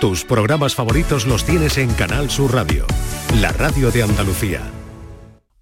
Tus 0.00 0.24
programas 0.24 0.74
favoritos 0.74 1.26
los 1.26 1.44
tienes 1.44 1.76
en 1.76 1.92
Canal 1.92 2.30
Sur 2.30 2.54
Radio, 2.54 2.86
la 3.38 3.52
radio 3.52 3.90
de 3.90 4.02
Andalucía. 4.02 4.62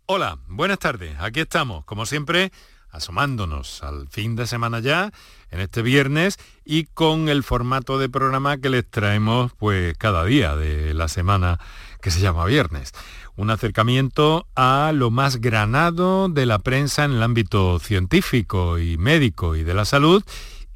Hola, 0.07 0.39
buenas 0.47 0.79
tardes. 0.79 1.17
Aquí 1.19 1.41
estamos, 1.41 1.85
como 1.85 2.07
siempre, 2.07 2.53
asomándonos 2.89 3.83
al 3.83 4.07
fin 4.07 4.37
de 4.37 4.47
semana 4.47 4.79
ya, 4.79 5.11
en 5.51 5.59
este 5.59 5.83
viernes, 5.83 6.39
y 6.65 6.85
con 6.85 7.29
el 7.29 7.43
formato 7.43 7.99
de 7.99 8.09
programa 8.09 8.59
que 8.59 8.71
les 8.71 8.89
traemos 8.89 9.51
pues 9.59 9.99
cada 9.99 10.25
día 10.25 10.55
de 10.55 10.95
la 10.95 11.09
semana 11.09 11.59
que 12.01 12.13
se 12.13 12.21
llama 12.21 12.45
viernes. 12.45 12.93
Un 13.35 13.51
acercamiento 13.51 14.47
a 14.55 14.93
lo 14.95 15.11
más 15.11 15.41
granado 15.41 16.29
de 16.29 16.47
la 16.47 16.61
prensa 16.61 17.05
en 17.05 17.15
el 17.15 17.25
ámbito 17.25 17.81
científico 17.81 18.79
y 18.79 18.99
médico 18.99 19.57
y 19.57 19.65
de 19.65 19.75
la 19.75 19.85
salud 19.85 20.23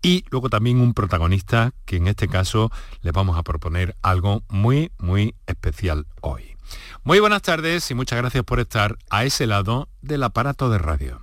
y 0.03 0.25
luego 0.31 0.51
también 0.51 0.81
un 0.81 0.95
protagonista 0.95 1.73
que 1.87 1.97
en 1.97 2.09
este 2.09 2.29
caso 2.29 2.71
le 3.01 3.13
vamos 3.13 3.39
a 3.39 3.43
proponer 3.43 3.97
algo 4.03 4.43
muy, 4.49 4.91
muy 4.99 5.35
especial 5.47 6.07
hoy. 6.21 6.57
Muy 7.05 7.21
buenas 7.21 7.43
tardes 7.43 7.91
y 7.91 7.95
muchas 7.95 8.19
gracias 8.19 8.45
por 8.45 8.61
estar 8.61 8.99
a 9.11 9.25
ese 9.25 9.47
lado 9.47 9.89
del 10.01 10.23
aparato 10.25 10.71
de 10.71 10.79
radio. 10.79 11.23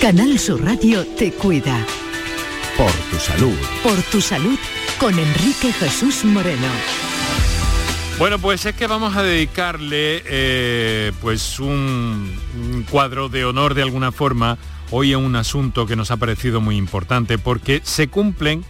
Canal 0.00 0.38
Sur 0.38 0.64
Radio 0.64 1.04
te 1.16 1.32
cuida. 1.32 1.84
Por 2.76 2.92
tu 3.10 3.16
salud. 3.18 3.58
Por 3.82 4.00
tu 4.02 4.20
salud 4.20 4.58
con 5.00 5.18
Enrique 5.18 5.72
Jesús 5.72 6.24
Moreno. 6.24 6.68
Bueno, 8.18 8.40
pues 8.40 8.66
es 8.66 8.74
que 8.74 8.88
vamos 8.88 9.14
a 9.14 9.22
dedicarle 9.22 10.24
eh, 10.26 11.12
pues 11.20 11.60
un, 11.60 12.34
cuadro 12.90 13.28
de 13.28 13.44
honor 13.44 13.74
de 13.74 13.82
alguna 13.82 14.10
forma 14.10 14.58
hoy 14.90 15.12
a 15.12 15.18
un 15.18 15.36
asunto 15.36 15.86
que 15.86 15.94
nos 15.94 16.10
ha 16.10 16.16
parecido 16.16 16.60
muy 16.60 16.76
importante 16.76 17.38
porque 17.38 17.80
se 17.84 18.08
cumplen 18.08 18.64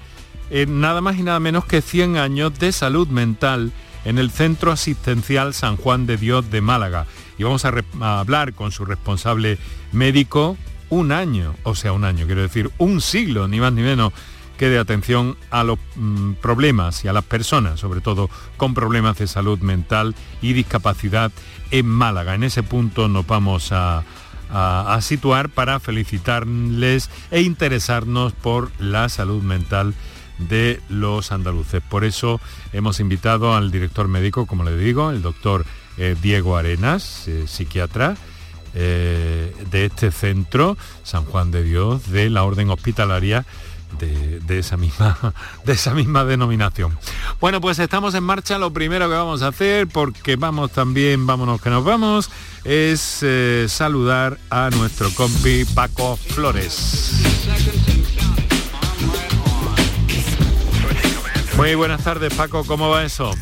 eh, 0.50 0.66
nada 0.68 1.00
más 1.00 1.16
y 1.16 1.22
nada 1.22 1.40
menos 1.40 1.64
que 1.64 1.80
100 1.80 2.18
años 2.18 2.58
de 2.58 2.72
salud 2.72 3.08
mental 3.08 3.72
en 4.04 4.18
el 4.18 4.30
Centro 4.30 4.70
Asistencial 4.70 5.54
San 5.54 5.78
Juan 5.78 6.06
de 6.06 6.18
Dios 6.18 6.50
de 6.50 6.60
Málaga. 6.60 7.06
Y 7.38 7.44
vamos 7.44 7.64
a, 7.64 7.72
a 8.02 8.20
hablar 8.20 8.52
con 8.52 8.70
su 8.70 8.84
responsable 8.84 9.56
médico 9.92 10.58
un 10.90 11.10
año, 11.10 11.54
o 11.62 11.74
sea, 11.74 11.92
un 11.92 12.04
año, 12.04 12.26
quiero 12.26 12.42
decir, 12.42 12.70
un 12.76 13.00
siglo, 13.00 13.48
ni 13.48 13.60
más 13.60 13.72
ni 13.72 13.80
menos, 13.80 14.12
que 14.58 14.68
dé 14.68 14.78
atención 14.78 15.36
a 15.50 15.64
los 15.64 15.78
mm, 15.96 16.32
problemas 16.34 17.04
y 17.04 17.08
a 17.08 17.14
las 17.14 17.24
personas, 17.24 17.80
sobre 17.80 18.02
todo 18.02 18.28
con 18.58 18.74
problemas 18.74 19.16
de 19.16 19.26
salud 19.26 19.58
mental 19.60 20.14
y 20.42 20.52
discapacidad 20.52 21.32
en 21.70 21.86
Málaga. 21.86 22.34
En 22.34 22.42
ese 22.42 22.62
punto 22.62 23.08
nos 23.08 23.26
vamos 23.26 23.70
a, 23.72 24.04
situar 25.00 25.50
para 25.50 25.78
felicitarles 25.78 27.10
e 27.30 27.42
interesarnos 27.42 28.32
por 28.32 28.70
la 28.78 29.10
salud 29.10 29.42
mental 29.42 29.94
de 30.38 30.80
los 30.88 31.32
andaluces. 31.32 31.82
Por 31.82 32.04
eso 32.04 32.40
hemos 32.72 32.98
invitado 32.98 33.54
al 33.54 33.70
director 33.70 34.08
médico, 34.08 34.46
como 34.46 34.64
le 34.64 34.74
digo, 34.78 35.10
el 35.10 35.20
doctor 35.20 35.66
eh, 35.98 36.16
Diego 36.22 36.56
Arenas, 36.56 37.28
eh, 37.28 37.44
psiquiatra, 37.46 38.16
eh, 38.74 39.52
de 39.70 39.86
este 39.86 40.10
centro, 40.10 40.78
San 41.02 41.24
Juan 41.24 41.50
de 41.50 41.62
Dios, 41.62 42.10
de 42.10 42.30
la 42.30 42.44
Orden 42.44 42.70
Hospitalaria 42.70 43.44
de, 43.98 44.58
esa 44.58 44.76
misma, 44.76 45.16
de 45.64 45.72
esa 45.72 45.94
misma 45.94 46.24
denominación. 46.24 46.96
Bueno, 47.40 47.60
pues 47.60 47.78
estamos 47.78 48.14
en 48.14 48.24
marcha. 48.24 48.58
Lo 48.58 48.72
primero 48.72 49.08
que 49.08 49.14
vamos 49.14 49.42
a 49.42 49.48
hacer, 49.48 49.86
porque 49.88 50.36
vamos 50.36 50.72
también, 50.72 51.26
vámonos 51.26 51.60
que 51.60 51.70
nos 51.70 51.84
vamos, 51.84 52.30
es 52.64 53.18
eh, 53.22 53.66
saludar 53.68 54.38
a 54.50 54.70
nuestro 54.70 55.10
compi 55.14 55.64
Paco 55.64 56.16
Flores. 56.16 57.12
Muy 61.56 61.74
buenas 61.74 62.04
tardes, 62.04 62.32
Paco, 62.34 62.64
¿cómo 62.64 62.88
va 62.88 63.04
eso? 63.04 63.32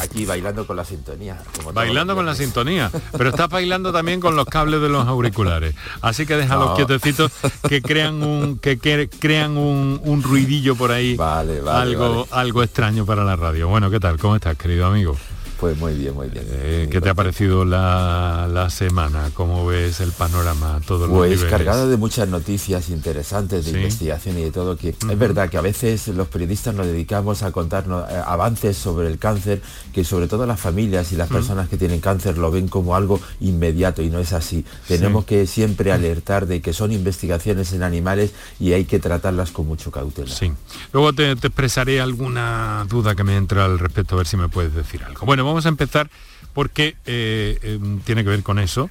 Aquí 0.00 0.24
bailando 0.24 0.66
con 0.66 0.76
la 0.76 0.84
sintonía. 0.84 1.38
bailando 1.72 2.14
con 2.14 2.26
la 2.26 2.34
sintonía, 2.34 2.90
pero 3.16 3.30
estás 3.30 3.48
bailando 3.48 3.92
también 3.92 4.20
con 4.20 4.36
los 4.36 4.46
cables 4.46 4.80
de 4.80 4.88
los 4.88 5.06
auriculares. 5.06 5.74
Así 6.00 6.26
que 6.26 6.36
déjalos 6.36 6.68
los 6.68 6.76
quietecitos 6.76 7.32
que 7.68 7.82
crean 7.82 8.22
un 8.22 8.58
que, 8.58 8.78
crean 9.08 9.56
un, 9.56 10.22
ruidillo 10.22 10.76
por 10.76 10.92
ahí. 10.92 11.16
Vale, 11.16 11.60
algo, 11.68 12.26
algo 12.30 12.62
extraño 12.62 13.04
para 13.04 13.24
la 13.24 13.36
radio. 13.36 13.68
Bueno, 13.68 13.90
¿qué 13.90 14.00
tal? 14.00 14.18
¿Cómo 14.18 14.36
estás, 14.36 14.56
querido 14.56 14.86
amigo? 14.86 15.16
Pues 15.62 15.78
muy 15.78 15.94
bien, 15.94 16.12
muy 16.12 16.26
bien. 16.26 16.44
Eh, 16.50 16.88
¿Qué 16.90 17.00
te 17.00 17.08
ha 17.08 17.14
parecido 17.14 17.64
la, 17.64 18.66
semana? 18.68 19.30
¿Cómo 19.32 19.64
ves 19.64 20.00
el 20.00 20.10
panorama? 20.10 20.80
Todo 20.84 21.08
pues 21.08 21.44
cargado 21.44 21.88
de 21.88 21.96
muchas 21.96 22.28
noticias 22.28 22.88
interesantes 22.88 23.66
de 23.66 23.70
investigación 23.70 24.36
y 24.40 24.42
de 24.42 24.50
todo. 24.50 24.76
Que 24.76 24.88
es 24.88 25.18
verdad 25.18 25.48
que 25.48 25.58
a 25.58 25.60
veces 25.60 26.08
los 26.08 26.26
periodistas 26.26 26.74
nos 26.74 26.86
dedicamos 26.86 27.44
a 27.44 27.52
contarnos 27.52 28.10
eh, 28.10 28.20
avances 28.26 28.76
sobre 28.76 29.06
el 29.06 29.18
cáncer, 29.18 29.62
que 29.92 30.02
sobre 30.02 30.26
todo 30.26 30.46
las 30.46 30.58
familias 30.58 31.12
y 31.12 31.16
las 31.16 31.28
personas 31.28 31.68
que 31.68 31.76
tienen 31.76 32.00
cáncer 32.00 32.38
lo 32.38 32.50
ven 32.50 32.66
como 32.66 32.96
algo 32.96 33.20
inmediato 33.38 34.02
y 34.02 34.10
no 34.10 34.18
es 34.18 34.32
así. 34.32 34.64
Tenemos 34.88 35.26
que 35.26 35.46
siempre 35.46 35.92
alertar 35.92 36.46
de 36.46 36.60
que 36.60 36.72
son 36.72 36.90
investigaciones 36.90 37.72
en 37.72 37.84
animales 37.84 38.32
y 38.58 38.72
hay 38.72 38.84
que 38.84 38.98
tratarlas 38.98 39.52
con 39.52 39.68
mucho 39.68 39.92
cautela. 39.92 40.34
Sí. 40.34 40.50
Luego 40.92 41.12
te, 41.12 41.30
expresaré 41.30 42.00
alguna 42.00 42.84
duda 42.88 43.14
que 43.14 43.22
me 43.22 43.36
entra 43.36 43.64
al 43.64 43.78
respecto, 43.78 44.16
a 44.16 44.18
ver 44.18 44.26
si 44.26 44.36
me 44.36 44.48
puedes 44.48 44.74
decir 44.74 45.04
algo. 45.04 45.24
Bueno, 45.24 45.51
vamos 45.52 45.66
a 45.66 45.68
empezar 45.68 46.10
porque 46.54 46.96
eh, 47.06 47.58
em, 47.62 48.00
tiene 48.00 48.24
que 48.24 48.30
ver 48.30 48.42
con 48.42 48.58
eso. 48.58 48.90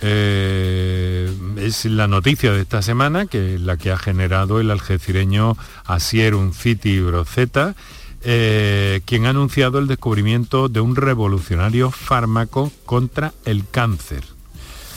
Eh, 0.00 1.32
es 1.56 1.84
la 1.84 2.08
noticia 2.08 2.52
de 2.52 2.62
esta 2.62 2.82
semana, 2.82 3.26
que 3.26 3.54
es 3.54 3.60
la 3.60 3.76
que 3.76 3.90
ha 3.90 3.96
generado 3.96 4.60
el 4.60 4.70
algecireño 4.70 5.56
Asier 5.84 6.34
Unciti 6.34 7.00
Broceta, 7.00 7.74
eh, 8.22 9.00
quien 9.04 9.26
ha 9.26 9.30
anunciado 9.30 9.78
el 9.78 9.86
descubrimiento 9.86 10.68
de 10.68 10.80
un 10.80 10.96
revolucionario 10.96 11.90
fármaco 11.90 12.72
contra 12.84 13.32
el 13.44 13.68
cáncer. 13.68 14.24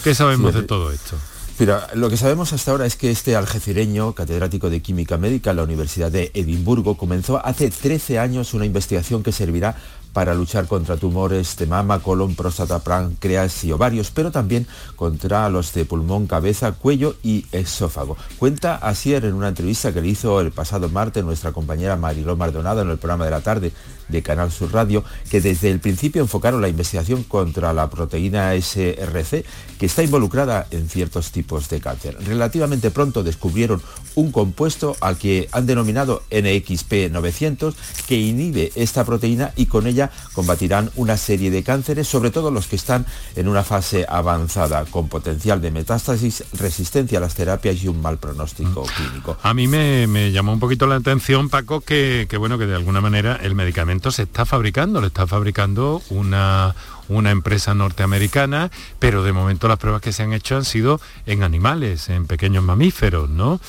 ¿Qué 0.03 0.15
sabemos 0.15 0.53
de 0.53 0.63
todo 0.63 0.91
esto? 0.91 1.15
Mira, 1.59 1.87
lo 1.95 2.09
que 2.09 2.17
sabemos 2.17 2.53
hasta 2.53 2.69
ahora 2.71 2.85
es 2.85 2.95
que 2.95 3.09
este 3.09 3.35
algecireño, 3.35 4.13
catedrático 4.13 4.69
de 4.69 4.81
Química 4.81 5.17
Médica 5.17 5.51
en 5.51 5.57
la 5.57 5.63
Universidad 5.63 6.11
de 6.11 6.31
Edimburgo, 6.35 6.97
comenzó 6.97 7.43
hace 7.43 7.71
13 7.71 8.19
años 8.19 8.53
una 8.53 8.65
investigación 8.65 9.23
que 9.23 9.31
servirá 9.31 9.75
para 10.17 10.33
luchar 10.33 10.65
contra 10.65 10.97
tumores 10.97 11.55
de 11.57 11.67
mama, 11.67 11.99
colon, 11.99 12.33
próstata, 12.33 12.79
páncreas 12.79 13.63
y 13.63 13.71
ovarios, 13.71 14.09
pero 14.09 14.31
también 14.31 14.65
contra 14.95 15.47
los 15.47 15.75
de 15.75 15.85
pulmón, 15.85 16.25
cabeza, 16.25 16.71
cuello 16.71 17.17
y 17.21 17.45
esófago. 17.51 18.17
Cuenta 18.39 18.77
Asier 18.77 19.25
en 19.25 19.35
una 19.35 19.49
entrevista 19.49 19.93
que 19.93 20.01
le 20.01 20.07
hizo 20.07 20.41
el 20.41 20.51
pasado 20.51 20.89
martes 20.89 21.23
nuestra 21.23 21.51
compañera 21.51 21.97
Mariló 21.97 22.35
Mardonado 22.35 22.81
en 22.81 22.89
el 22.89 22.97
programa 22.97 23.25
de 23.25 23.29
la 23.29 23.41
tarde 23.41 23.71
de 24.09 24.21
Canal 24.21 24.51
Sur 24.51 24.73
Radio, 24.73 25.03
que 25.29 25.41
desde 25.41 25.69
el 25.69 25.79
principio 25.79 26.21
enfocaron 26.21 26.61
la 26.61 26.69
investigación 26.69 27.23
contra 27.23 27.73
la 27.73 27.89
proteína 27.89 28.53
SRC, 28.53 29.45
que 29.79 29.85
está 29.85 30.03
involucrada 30.03 30.67
en 30.71 30.89
ciertos 30.89 31.31
tipos 31.31 31.69
de 31.69 31.79
cáncer. 31.79 32.17
Relativamente 32.25 32.91
pronto 32.91 33.23
descubrieron 33.23 33.81
un 34.15 34.31
compuesto 34.31 34.95
al 35.01 35.17
que 35.17 35.47
han 35.51 35.65
denominado 35.65 36.23
NXP900, 36.31 37.73
que 38.07 38.17
inhibe 38.17 38.71
esta 38.75 39.05
proteína 39.05 39.51
y 39.55 39.67
con 39.67 39.87
ella 39.87 40.11
combatirán 40.33 40.91
una 40.95 41.17
serie 41.17 41.51
de 41.51 41.63
cánceres, 41.63 42.07
sobre 42.07 42.31
todo 42.31 42.51
los 42.51 42.67
que 42.67 42.75
están 42.75 43.05
en 43.35 43.47
una 43.47 43.63
fase 43.63 44.05
avanzada, 44.07 44.85
con 44.85 45.07
potencial 45.07 45.61
de 45.61 45.71
metástasis, 45.71 46.43
resistencia 46.53 47.17
a 47.19 47.21
las 47.21 47.35
terapias 47.35 47.83
y 47.83 47.87
un 47.87 48.01
mal 48.01 48.17
pronóstico 48.17 48.83
mm. 48.83 48.87
clínico. 48.95 49.37
A 49.41 49.53
mí 49.53 49.67
me, 49.67 50.31
llamó 50.31 50.53
un 50.53 50.59
poquito 50.59 50.87
la 50.87 50.95
atención, 50.95 51.49
Paco, 51.49 51.81
que, 51.81 52.27
bueno, 52.37 52.57
que 52.57 52.65
de 52.65 52.75
alguna 52.75 53.01
manera 53.01 53.39
el 53.41 53.55
medicamento 53.55 53.96
se 54.11 54.23
está 54.23 54.45
fabricando, 54.45 55.01
lo 55.01 55.07
está 55.07 55.27
fabricando 55.27 56.01
una, 56.09 56.75
una 57.09 57.31
empresa 57.31 57.73
norteamericana, 57.73 58.71
pero 58.99 59.23
de 59.23 59.33
momento 59.33 59.67
las 59.67 59.77
pruebas 59.77 60.01
que 60.01 60.13
se 60.13 60.23
han 60.23 60.33
hecho 60.33 60.55
han 60.55 60.65
sido 60.65 61.01
en 61.25 61.43
animales, 61.43 62.09
en 62.09 62.27
pequeños 62.27 62.63
mamíferos, 62.63 63.29
¿no? 63.29 63.59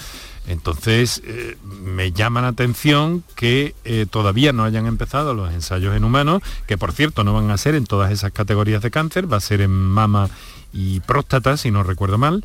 Entonces, 0.47 1.21
eh, 1.27 1.59
me 1.63 2.13
llama 2.13 2.41
la 2.41 2.48
atención 2.48 3.22
que 3.36 3.75
eh, 3.84 4.07
todavía 4.10 4.54
no 4.54 4.65
hayan 4.65 4.86
empezado 4.86 5.34
los 5.34 5.53
ensayos 5.53 5.95
en 5.95 6.04
humanos, 6.04 6.42
que 6.66 6.78
por 6.78 6.92
cierto 6.92 7.22
no 7.22 7.34
van 7.34 7.51
a 7.51 7.59
ser 7.59 7.74
en 7.74 7.84
todas 7.84 8.10
esas 8.10 8.33
categorías 8.33 8.81
de 8.83 8.91
cáncer, 8.91 9.31
va 9.31 9.36
a 9.36 9.41
ser 9.41 9.60
en 9.60 9.71
mama 9.71 10.31
y 10.72 11.01
próstata, 11.01 11.59
si 11.59 11.71
no 11.71 11.83
recuerdo 11.83 12.16
mal, 12.16 12.45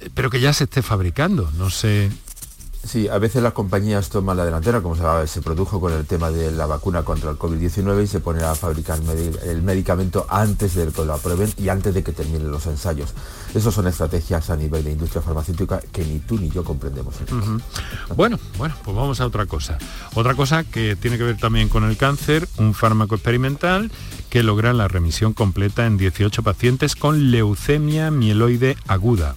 eh, 0.00 0.08
pero 0.14 0.30
que 0.30 0.40
ya 0.40 0.54
se 0.54 0.64
esté 0.64 0.80
fabricando. 0.80 1.50
No 1.58 1.68
sé 1.68 2.10
Sí, 2.84 3.08
a 3.08 3.18
veces 3.18 3.42
las 3.42 3.52
compañías 3.52 4.08
toman 4.08 4.36
la 4.36 4.44
delantera, 4.44 4.80
como 4.80 4.96
se, 5.26 5.42
produjo 5.42 5.80
con 5.80 5.92
el 5.92 6.06
tema 6.06 6.30
de 6.30 6.52
la 6.52 6.66
vacuna 6.66 7.02
contra 7.02 7.30
el 7.30 7.36
COVID-19 7.36 8.04
y 8.04 8.06
se 8.06 8.20
pone 8.20 8.42
a 8.44 8.54
fabricar 8.54 8.98
el 9.44 9.62
medicamento 9.62 10.26
antes 10.28 10.74
de 10.74 10.86
que 10.86 11.04
lo 11.04 11.12
aprueben 11.12 11.52
y 11.58 11.68
antes 11.68 11.92
de 11.92 12.02
que 12.02 12.12
terminen 12.12 12.50
los 12.50 12.66
ensayos. 12.66 13.14
Esas 13.54 13.74
son 13.74 13.88
estrategias 13.88 14.48
a 14.50 14.56
nivel 14.56 14.84
de 14.84 14.92
industria 14.92 15.20
farmacéutica 15.22 15.80
que 15.92 16.04
ni 16.04 16.20
tú 16.20 16.38
ni 16.38 16.50
yo 16.50 16.62
comprendemos. 16.64 17.14
Bueno, 18.16 18.38
bueno, 18.56 18.74
pues 18.84 18.96
vamos 18.96 19.20
a 19.20 19.26
otra 19.26 19.46
cosa. 19.46 19.76
Otra 20.14 20.34
cosa 20.34 20.64
que 20.64 20.96
tiene 20.96 21.18
que 21.18 21.24
ver 21.24 21.36
también 21.36 21.68
con 21.68 21.84
el 21.84 21.96
cáncer, 21.96 22.48
un 22.58 22.74
fármaco 22.74 23.16
experimental 23.16 23.90
que 24.30 24.42
logra 24.42 24.72
la 24.72 24.88
remisión 24.88 25.32
completa 25.32 25.86
en 25.86 25.98
18 25.98 26.42
pacientes 26.42 26.94
con 26.94 27.32
leucemia 27.32 28.10
mieloide 28.10 28.76
aguda. 28.86 29.34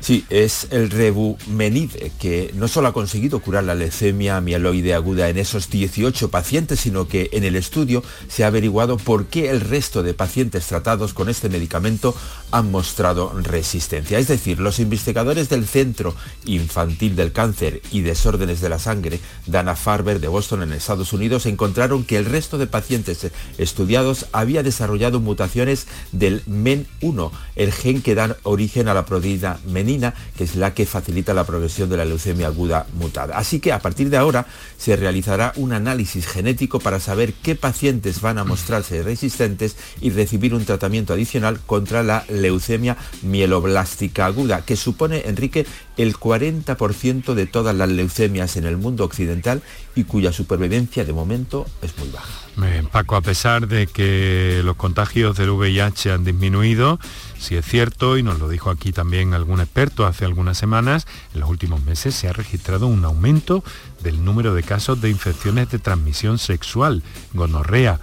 Sí, 0.00 0.24
es 0.30 0.68
el 0.70 0.90
Revumenib, 0.90 1.90
que 2.18 2.52
no 2.54 2.68
solo 2.68 2.88
ha 2.88 2.92
conseguido 2.92 3.40
curar 3.40 3.64
la 3.64 3.74
leucemia 3.74 4.40
mieloide 4.40 4.94
aguda 4.94 5.28
en 5.28 5.38
esos 5.38 5.70
18 5.70 6.30
pacientes, 6.30 6.80
sino 6.80 7.08
que 7.08 7.28
en 7.32 7.42
el 7.42 7.56
estudio 7.56 8.04
se 8.28 8.44
ha 8.44 8.46
averiguado 8.46 8.96
por 8.96 9.26
qué 9.26 9.50
el 9.50 9.60
resto 9.60 10.04
de 10.04 10.14
pacientes 10.14 10.66
tratados 10.66 11.14
con 11.14 11.28
este 11.28 11.48
medicamento 11.48 12.14
han 12.52 12.70
mostrado 12.70 13.32
resistencia. 13.42 14.18
Es 14.18 14.28
decir, 14.28 14.60
los 14.60 14.78
investigadores 14.78 15.48
del 15.48 15.66
Centro 15.66 16.14
Infantil 16.44 17.16
del 17.16 17.32
Cáncer 17.32 17.82
y 17.90 18.02
Desórdenes 18.02 18.60
de 18.60 18.68
la 18.68 18.78
Sangre, 18.78 19.18
Dana 19.46 19.74
Farber 19.74 20.20
de 20.20 20.28
Boston 20.28 20.62
en 20.62 20.72
Estados 20.72 21.12
Unidos, 21.12 21.44
encontraron 21.44 22.04
que 22.04 22.16
el 22.16 22.24
resto 22.24 22.56
de 22.56 22.68
pacientes 22.68 23.26
estudiados 23.58 24.26
había 24.32 24.62
desarrollado 24.62 25.20
mutaciones 25.20 25.86
del 26.12 26.44
MEN1, 26.46 27.30
el 27.56 27.72
gen 27.72 28.00
que 28.00 28.14
da 28.14 28.36
origen 28.44 28.88
a 28.88 28.94
la 28.94 29.04
proteína 29.04 29.58
MEN 29.66 29.87
que 30.36 30.44
es 30.44 30.54
la 30.56 30.74
que 30.74 30.84
facilita 30.84 31.32
la 31.32 31.44
progresión 31.44 31.88
de 31.88 31.96
la 31.96 32.04
leucemia 32.04 32.48
aguda 32.48 32.86
mutada. 32.94 33.38
Así 33.38 33.58
que 33.58 33.72
a 33.72 33.78
partir 33.78 34.10
de 34.10 34.18
ahora 34.18 34.46
se 34.76 34.96
realizará 34.96 35.52
un 35.56 35.72
análisis 35.72 36.26
genético 36.26 36.78
para 36.78 37.00
saber 37.00 37.32
qué 37.32 37.54
pacientes 37.54 38.20
van 38.20 38.36
a 38.36 38.44
mostrarse 38.44 39.02
resistentes 39.02 39.76
y 40.00 40.10
recibir 40.10 40.54
un 40.54 40.64
tratamiento 40.66 41.14
adicional 41.14 41.60
contra 41.64 42.02
la 42.02 42.24
leucemia 42.28 42.98
mieloblástica 43.22 44.26
aguda, 44.26 44.62
que 44.62 44.76
supone, 44.76 45.22
Enrique, 45.26 45.64
el 45.98 46.16
40% 46.16 47.34
de 47.34 47.46
todas 47.46 47.76
las 47.76 47.88
leucemias 47.90 48.56
en 48.56 48.64
el 48.64 48.78
mundo 48.78 49.04
occidental 49.04 49.62
y 49.94 50.04
cuya 50.04 50.32
supervivencia 50.32 51.04
de 51.04 51.12
momento 51.12 51.66
es 51.82 51.98
muy 51.98 52.08
baja. 52.08 52.48
Paco, 52.90 53.16
a 53.16 53.20
pesar 53.20 53.68
de 53.68 53.86
que 53.86 54.62
los 54.64 54.76
contagios 54.76 55.36
del 55.36 55.50
VIH 55.50 56.12
han 56.12 56.24
disminuido, 56.24 56.98
si 57.38 57.56
es 57.56 57.64
cierto, 57.64 58.16
y 58.16 58.22
nos 58.22 58.38
lo 58.38 58.48
dijo 58.48 58.70
aquí 58.70 58.92
también 58.92 59.34
algún 59.34 59.60
experto 59.60 60.06
hace 60.06 60.24
algunas 60.24 60.56
semanas, 60.56 61.06
en 61.34 61.40
los 61.40 61.50
últimos 61.50 61.84
meses 61.84 62.14
se 62.14 62.28
ha 62.28 62.32
registrado 62.32 62.86
un 62.86 63.04
aumento 63.04 63.62
del 64.02 64.24
número 64.24 64.54
de 64.54 64.62
casos 64.62 65.00
de 65.00 65.10
infecciones 65.10 65.70
de 65.70 65.78
transmisión 65.78 66.38
sexual, 66.38 67.02
gonorrea, 67.32 68.00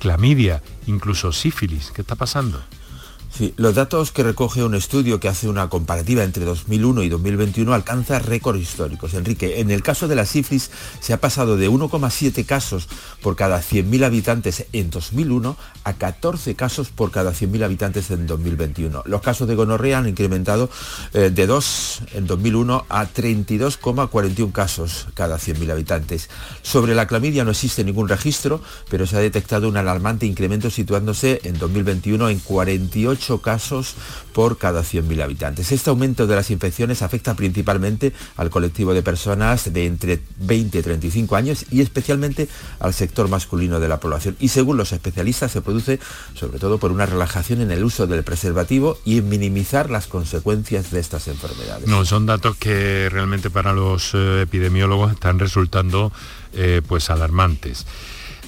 clamidia, 0.00 0.62
incluso 0.86 1.32
sífilis. 1.32 1.90
¿Qué 1.94 2.02
está 2.02 2.14
pasando? 2.14 2.62
Los 3.56 3.74
datos 3.74 4.12
que 4.12 4.22
recoge 4.22 4.62
un 4.62 4.76
estudio 4.76 5.18
que 5.18 5.26
hace 5.26 5.48
una 5.48 5.68
comparativa 5.68 6.22
entre 6.22 6.44
2001 6.44 7.02
y 7.02 7.08
2021 7.08 7.74
alcanza 7.74 8.20
récords 8.20 8.60
históricos. 8.60 9.12
Enrique, 9.14 9.58
en 9.58 9.72
el 9.72 9.82
caso 9.82 10.06
de 10.06 10.14
la 10.14 10.24
sífilis 10.24 10.70
se 11.00 11.12
ha 11.12 11.20
pasado 11.20 11.56
de 11.56 11.68
1,7 11.68 12.46
casos 12.46 12.88
por 13.20 13.34
cada 13.34 13.60
100.000 13.60 14.04
habitantes 14.04 14.66
en 14.72 14.88
2001 14.88 15.56
a 15.82 15.92
14 15.94 16.54
casos 16.54 16.90
por 16.90 17.10
cada 17.10 17.32
100.000 17.32 17.64
habitantes 17.64 18.12
en 18.12 18.28
2021. 18.28 19.02
Los 19.04 19.20
casos 19.20 19.48
de 19.48 19.56
gonorrea 19.56 19.98
han 19.98 20.08
incrementado 20.08 20.70
eh, 21.12 21.30
de 21.34 21.46
2 21.48 22.02
en 22.14 22.28
2001 22.28 22.86
a 22.88 23.04
32,41 23.04 24.52
casos 24.52 25.08
cada 25.14 25.38
100.000 25.38 25.72
habitantes. 25.72 26.30
Sobre 26.62 26.94
la 26.94 27.08
clamidia 27.08 27.42
no 27.42 27.50
existe 27.50 27.82
ningún 27.82 28.08
registro, 28.08 28.60
pero 28.88 29.08
se 29.08 29.16
ha 29.16 29.20
detectado 29.20 29.68
un 29.68 29.76
alarmante 29.76 30.24
incremento 30.24 30.70
situándose 30.70 31.40
en 31.42 31.58
2021 31.58 32.28
en 32.28 32.38
48 32.38 33.23
casos 33.40 33.94
por 34.32 34.58
cada 34.58 34.82
100.000 34.82 35.22
habitantes. 35.22 35.72
Este 35.72 35.90
aumento 35.90 36.26
de 36.26 36.34
las 36.34 36.50
infecciones 36.50 37.02
afecta 37.02 37.34
principalmente 37.34 38.12
al 38.36 38.50
colectivo 38.50 38.94
de 38.94 39.02
personas 39.02 39.72
de 39.72 39.86
entre 39.86 40.20
20 40.38 40.78
y 40.78 40.82
35 40.82 41.36
años 41.36 41.66
y 41.70 41.80
especialmente 41.80 42.48
al 42.80 42.94
sector 42.94 43.28
masculino 43.28 43.80
de 43.80 43.88
la 43.88 44.00
población. 44.00 44.36
Y 44.40 44.48
según 44.48 44.76
los 44.76 44.92
especialistas 44.92 45.52
se 45.52 45.62
produce 45.62 46.00
sobre 46.34 46.58
todo 46.58 46.78
por 46.78 46.92
una 46.92 47.06
relajación 47.06 47.60
en 47.60 47.70
el 47.70 47.84
uso 47.84 48.06
del 48.06 48.24
preservativo 48.24 48.98
y 49.04 49.18
en 49.18 49.28
minimizar 49.28 49.90
las 49.90 50.06
consecuencias 50.06 50.90
de 50.90 51.00
estas 51.00 51.28
enfermedades. 51.28 51.88
No, 51.88 52.04
son 52.04 52.26
datos 52.26 52.56
que 52.56 53.08
realmente 53.10 53.50
para 53.50 53.72
los 53.72 54.12
eh, 54.14 54.42
epidemiólogos 54.42 55.12
están 55.12 55.38
resultando 55.38 56.12
eh, 56.52 56.82
pues 56.86 57.10
alarmantes. 57.10 57.86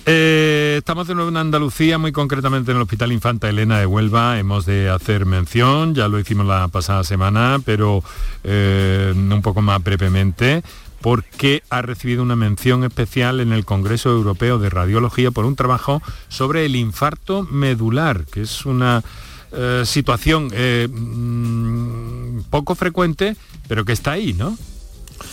Eh, 0.08 0.76
estamos 0.79 1.08
de 1.08 1.17
nuevo 1.17 1.31
en 1.31 1.37
Andalucía, 1.37 1.99
muy 1.99 2.12
concretamente 2.12 2.70
en 2.70 2.76
el 2.76 2.85
Hospital 2.85 3.11
Infanta 3.11 3.49
Elena 3.49 3.81
de 3.81 3.87
Huelva. 3.87 4.38
Hemos 4.38 4.64
de 4.64 4.88
hacer 4.88 5.26
mención, 5.26 5.97
ya 5.97 6.06
lo 6.06 6.20
hicimos 6.20 6.47
la 6.47 6.69
pasada 6.69 7.03
semana, 7.03 7.61
pero 7.64 8.05
eh, 8.44 9.12
un 9.17 9.43
poco 9.43 9.62
más 9.62 9.82
brevemente 9.82 10.62
porque 11.00 11.64
ha 11.70 11.82
recibido 11.82 12.23
una 12.23 12.37
mención 12.37 12.85
especial 12.85 13.41
en 13.41 13.53
el 13.53 13.64
Congreso 13.64 14.11
Europeo 14.11 14.61
de 14.61 14.70
Radiología 14.70 15.32
por 15.32 15.44
un 15.44 15.56
trabajo 15.56 16.00
sobre 16.29 16.67
el 16.67 16.76
infarto 16.76 17.43
medular, 17.43 18.26
que 18.26 18.43
es 18.43 18.64
una 18.64 19.03
eh, 19.50 19.82
situación 19.85 20.47
mm, 20.47 22.43
poco 22.49 22.76
frecuente, 22.76 23.37
pero 23.67 23.85
que 23.85 23.93
está 23.93 24.12
ahí, 24.12 24.35
¿no? 24.35 24.56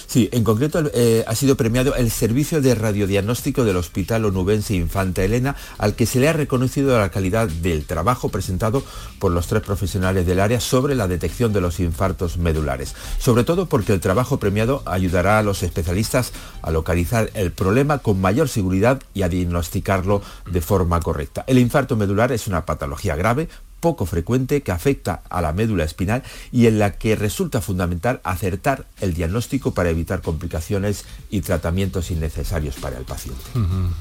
Sí, 0.08 0.30
en 0.32 0.44
concreto 0.44 0.84
eh, 0.94 1.24
ha 1.28 1.36
sido 1.36 1.58
premiado 1.58 1.96
el 1.96 2.12
servicio 2.12 2.62
de 2.62 2.76
radiodiagnóstico 2.76 3.64
del 3.64 3.78
Hospital 3.78 4.26
Onubense 4.26 4.76
Infanta 4.76 5.24
Elena, 5.24 5.56
al 5.78 5.96
que 5.96 6.06
se 6.06 6.20
le 6.20 6.30
ha 6.30 6.34
reconocido 6.34 6.98
la 6.98 7.10
calidad 7.10 7.48
del 7.48 7.86
trabajo 7.86 8.30
presentado 8.30 8.84
por 9.20 9.32
los 9.32 9.48
tres 9.48 9.64
profesionales 9.64 10.26
del 10.26 10.40
área 10.40 10.60
sobre 10.60 10.96
la 10.96 11.08
detección 11.08 11.54
de 11.54 11.62
los 11.62 11.80
infartos 11.80 12.38
medulares. 12.38 12.96
Sobre 13.20 13.44
todo 13.44 13.68
porque 13.68 13.94
el 13.94 14.00
trabajo 14.00 14.38
premiado 14.38 14.84
ayudará 14.86 15.40
a 15.40 15.44
los 15.44 15.64
especialistas 15.64 16.32
a 16.62 16.72
localizar 16.72 17.30
el 17.34 17.52
problema 17.52 18.00
con 18.00 18.20
mayor 18.20 18.50
seguridad 18.50 19.02
y 19.14 19.24
a 19.24 19.30
diagnosticarlo 19.30 20.22
de 20.50 20.62
forma 20.62 21.00
correcta. 21.02 21.44
El 21.48 21.60
infarto 21.60 21.96
medular 21.96 22.32
es 22.32 22.48
una 22.48 22.66
patología 22.66 23.16
grave 23.16 23.50
poco 23.84 24.06
frecuente 24.06 24.62
que 24.62 24.72
afecta 24.72 25.24
a 25.30 25.42
la 25.42 25.52
médula 25.52 25.84
espinal 25.84 26.24
y 26.54 26.68
en 26.68 26.80
la 26.80 26.92
que 26.92 27.18
resulta 27.18 27.60
fundamental 27.60 28.22
acertar 28.24 28.86
el 29.02 29.14
diagnóstico 29.14 29.74
para 29.74 29.90
evitar 29.90 30.22
complicaciones 30.22 31.04
y 31.30 31.42
tratamientos 31.42 32.10
innecesarios 32.10 32.76
para 32.76 32.98
el 32.98 33.04
paciente. 33.04 33.44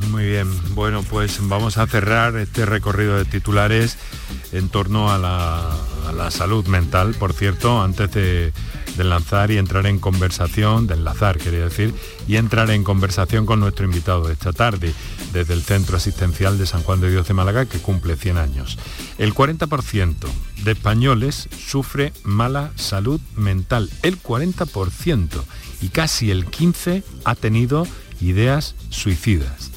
Muy 0.09 0.25
bien, 0.25 0.47
bueno 0.77 1.03
pues 1.03 1.41
vamos 1.43 1.79
a 1.79 1.89
cerrar 1.89 2.37
este 2.37 2.65
recorrido 2.65 3.19
de 3.19 3.25
titulares 3.25 3.99
en 4.53 4.69
torno 4.69 5.11
a 5.11 5.19
la, 5.19 6.31
salud 6.31 6.65
mental, 6.69 7.17
por 7.19 7.33
cierto, 7.33 7.83
antes 7.83 8.13
de, 8.13 8.53
de 8.97 9.05
lanzar 9.05 9.51
y 9.51 9.59
entrar 9.59 9.87
en 9.87 9.99
conversación, 9.99 10.87
de 10.87 10.95
enlazar 10.95 11.39
quería 11.39 11.65
decir, 11.65 11.93
y 12.29 12.37
entrar 12.37 12.71
en 12.71 12.85
conversación 12.85 13.47
con 13.47 13.61
nuestro 13.61 13.85
invitado 13.85 14.27
de 14.27 14.35
esta 14.35 14.53
tarde 14.53 14.95
desde 15.33 15.55
el 15.55 15.63
Centro 15.63 15.97
Asistencial 15.97 16.59
de 16.59 16.67
San 16.67 16.83
Juan 16.83 17.01
de 17.01 17.11
Dios 17.11 17.27
de 17.29 17.35
Málaga 17.35 17.67
que 17.67 17.79
cumple 17.79 18.17
100 18.17 18.39
años. 18.39 18.79
El 19.19 19.35
40% 19.35 20.15
de 20.65 20.73
españoles 20.73 21.49
sufre 21.59 22.13
mala 22.23 22.71
salud 22.77 23.21
mental, 23.37 23.91
el 24.03 24.23
40% 24.23 25.29
y 25.81 25.89
casi 25.89 26.31
el 26.31 26.47
15% 26.47 27.03
ha 27.25 27.35
tenido 27.35 27.87
ideas 28.21 28.77
suicidas. 28.91 29.72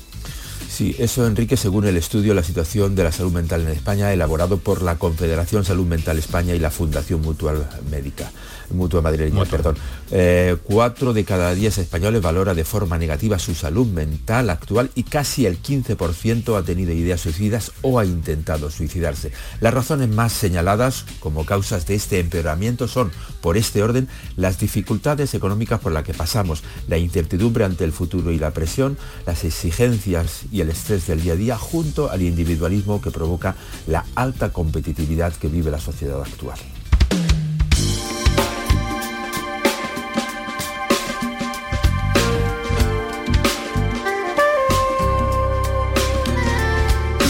Sí, 0.75 0.93
eso 0.99 1.25
Enrique, 1.25 1.55
según 1.55 1.85
el 1.85 1.95
estudio 1.95 2.33
La 2.33 2.43
situación 2.43 2.95
de 2.95 3.05
la 3.05 3.13
salud 3.13 3.31
mental 3.31 3.61
en 3.61 3.69
España, 3.69 4.11
elaborado 4.11 4.57
por 4.57 4.81
la 4.81 4.97
Confederación 4.97 5.63
Salud 5.63 5.85
Mental 5.85 6.19
España 6.19 6.53
y 6.53 6.59
la 6.59 6.69
Fundación 6.69 7.21
Mutual 7.21 7.65
Médica. 7.89 8.29
Mutua 8.71 9.01
Madrileña, 9.01 9.45
perdón. 9.45 9.75
Eh, 10.11 10.57
cuatro 10.63 11.13
de 11.13 11.23
cada 11.23 11.53
diez 11.53 11.77
españoles 11.77 12.21
valora 12.21 12.53
de 12.53 12.63
forma 12.63 12.97
negativa 12.97 13.39
su 13.39 13.55
salud 13.55 13.87
mental 13.87 14.49
actual 14.49 14.91
y 14.95 15.03
casi 15.03 15.45
el 15.45 15.61
15% 15.61 16.57
ha 16.57 16.63
tenido 16.63 16.91
ideas 16.91 17.21
suicidas 17.21 17.71
o 17.81 17.99
ha 17.99 18.05
intentado 18.05 18.69
suicidarse. 18.69 19.31
Las 19.61 19.73
razones 19.73 20.09
más 20.09 20.33
señaladas 20.33 21.05
como 21.19 21.45
causas 21.45 21.85
de 21.87 21.95
este 21.95 22.19
empeoramiento 22.19 22.87
son, 22.87 23.11
por 23.41 23.57
este 23.57 23.83
orden, 23.83 24.07
las 24.35 24.59
dificultades 24.59 25.33
económicas 25.33 25.79
por 25.79 25.91
las 25.91 26.03
que 26.03 26.13
pasamos, 26.13 26.63
la 26.87 26.97
incertidumbre 26.97 27.65
ante 27.65 27.83
el 27.83 27.91
futuro 27.91 28.31
y 28.31 28.39
la 28.39 28.51
presión, 28.51 28.97
las 29.25 29.43
exigencias 29.43 30.43
y 30.51 30.61
el 30.61 30.64
estrés 30.69 31.07
del 31.07 31.21
día 31.21 31.33
a 31.33 31.35
día, 31.35 31.57
junto 31.57 32.09
al 32.09 32.21
individualismo 32.21 33.01
que 33.01 33.11
provoca 33.11 33.55
la 33.87 34.05
alta 34.15 34.51
competitividad 34.51 35.33
que 35.33 35.47
vive 35.47 35.71
la 35.71 35.79
sociedad 35.79 36.21
actual. 36.21 36.59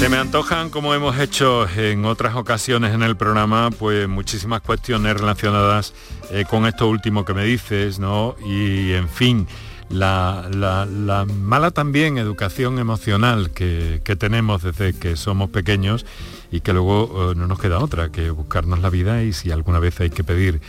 Se 0.06 0.10
me 0.10 0.18
antojan, 0.18 0.70
como 0.70 0.94
hemos 0.94 1.18
hecho 1.18 1.68
en 1.68 2.06
otras 2.06 2.36
ocasiones 2.36 2.94
en 2.94 3.02
el 3.02 3.16
programa, 3.16 3.72
pues 3.72 4.08
muchísimas 4.08 4.62
cuestiones 4.62 5.20
relacionadas 5.20 5.94
eh, 6.30 6.46
con 6.48 6.68
esto 6.68 6.88
último 6.88 7.26
que 7.26 7.34
me 7.34 7.44
dices, 7.44 7.98
¿no? 7.98 8.36
Y 8.46 8.92
en 8.92 9.10
fin, 9.10 9.48
la, 9.90 11.26
mala 11.42 11.72
también 11.72 12.18
educación 12.18 12.80
emocional 12.80 13.52
que, 13.52 14.02
tenemos 14.18 14.64
desde 14.64 14.94
que 14.94 15.16
somos 15.16 15.50
pequeños 15.50 16.06
y 16.52 16.62
que 16.62 16.74
luego 16.74 17.32
eh, 17.32 17.36
no 17.36 17.48
nos 17.48 17.60
queda 17.60 17.80
otra 17.80 18.12
que 18.12 18.30
buscarnos 18.30 18.80
la 18.80 18.90
vida 18.90 19.24
y 19.24 19.34
si 19.34 19.52
alguna 19.52 19.80
vez 19.80 20.00
hay 20.00 20.10
que 20.10 20.24
pedir 20.24 20.62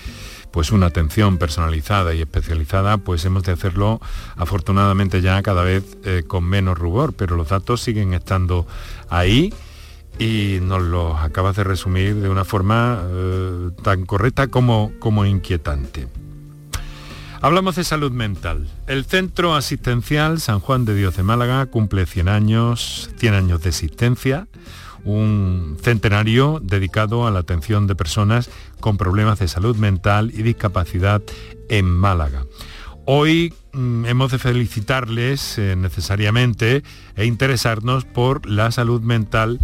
pues 0.51 0.73
una 0.73 0.87
atención 0.87 1.37
personalizada 1.37 2.15
y 2.15 2.23
especializada, 2.23 2.97
pues 2.99 3.25
hemos 3.25 3.43
de 3.43 3.53
hacerlo 3.53 4.01
afortunadamente 4.37 5.21
ya 5.21 5.43
cada 5.43 5.63
vez 5.63 5.99
eh, 6.05 6.23
con 6.27 6.45
menos 6.45 6.79
rubor, 6.79 7.13
pero 7.13 7.37
los 7.37 7.51
datos 7.51 7.83
siguen 7.83 8.15
estando 8.15 8.67
ahí 9.11 9.53
y 10.19 10.59
nos 10.63 10.83
los 10.83 11.17
acabas 11.19 11.57
de 11.57 11.65
resumir 11.65 12.15
de 12.17 12.29
una 12.31 12.45
forma 12.45 13.03
eh, 13.05 13.71
tan 13.83 14.07
correcta 14.07 14.47
como, 14.49 14.93
como 14.99 15.27
inquietante. 15.27 16.09
Hablamos 17.47 17.77
de 17.77 17.85
salud 17.85 18.11
mental. 18.11 18.67
El 18.89 19.05
Centro 19.05 19.55
Asistencial 19.55 20.41
San 20.41 20.59
Juan 20.59 20.85
de 20.85 20.97
Dios 20.97 21.17
de 21.17 21.23
Málaga 21.23 21.65
cumple 21.67 22.05
100 22.05 22.29
años, 22.29 23.09
100 23.19 23.35
años 23.35 23.63
de 23.63 23.69
existencia, 23.69 24.49
un 25.05 25.77
centenario 25.81 26.59
dedicado 26.61 27.25
a 27.25 27.31
la 27.31 27.39
atención 27.39 27.87
de 27.87 27.95
personas 27.95 28.51
con 28.81 28.97
problemas 28.97 29.39
de 29.39 29.47
salud 29.47 29.77
mental 29.77 30.33
y 30.35 30.43
discapacidad 30.43 31.23
en 31.69 31.87
Málaga. 31.87 32.47
Hoy 33.05 33.55
mm, 33.73 34.07
hemos 34.07 34.33
de 34.33 34.41
felicitarles 34.41 35.57
eh, 35.57 35.77
necesariamente 35.77 36.83
e 37.15 37.27
interesarnos 37.27 38.05
por 38.05 38.51
la 38.51 38.73
salud 38.73 39.03
mental 39.03 39.61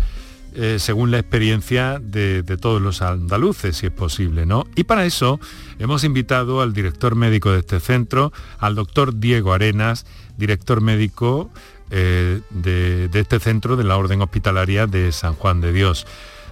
eh, 0.55 0.79
según 0.79 1.11
la 1.11 1.19
experiencia 1.19 1.99
de, 1.99 2.43
todos 2.61 2.81
los 2.81 3.03
andaluces, 3.03 3.77
si 3.77 3.87
es 3.87 3.93
posible, 3.93 4.47
¿no? 4.47 4.67
Y 4.77 4.85
para 4.85 5.05
eso 5.07 5.41
hemos 5.79 6.05
invitado 6.05 6.61
al 6.61 6.73
director 6.73 7.15
médico 7.15 7.53
de 7.53 7.61
este 7.61 7.81
centro, 7.81 8.33
al 8.59 8.75
doctor 8.75 9.19
Diego 9.19 9.53
Arenas, 9.53 10.07
director 10.37 10.81
médico 10.81 11.51
eh, 11.91 12.41
de, 12.51 13.09
de, 13.09 13.21
este 13.21 13.41
centro 13.41 13.77
de 13.77 13.85
la 13.85 13.97
Orden 13.97 14.21
Hospitalaria 14.23 14.87
de 14.87 15.13
San 15.13 15.35
Juan 15.35 15.61
de 15.61 15.73
Dios. 15.73 16.07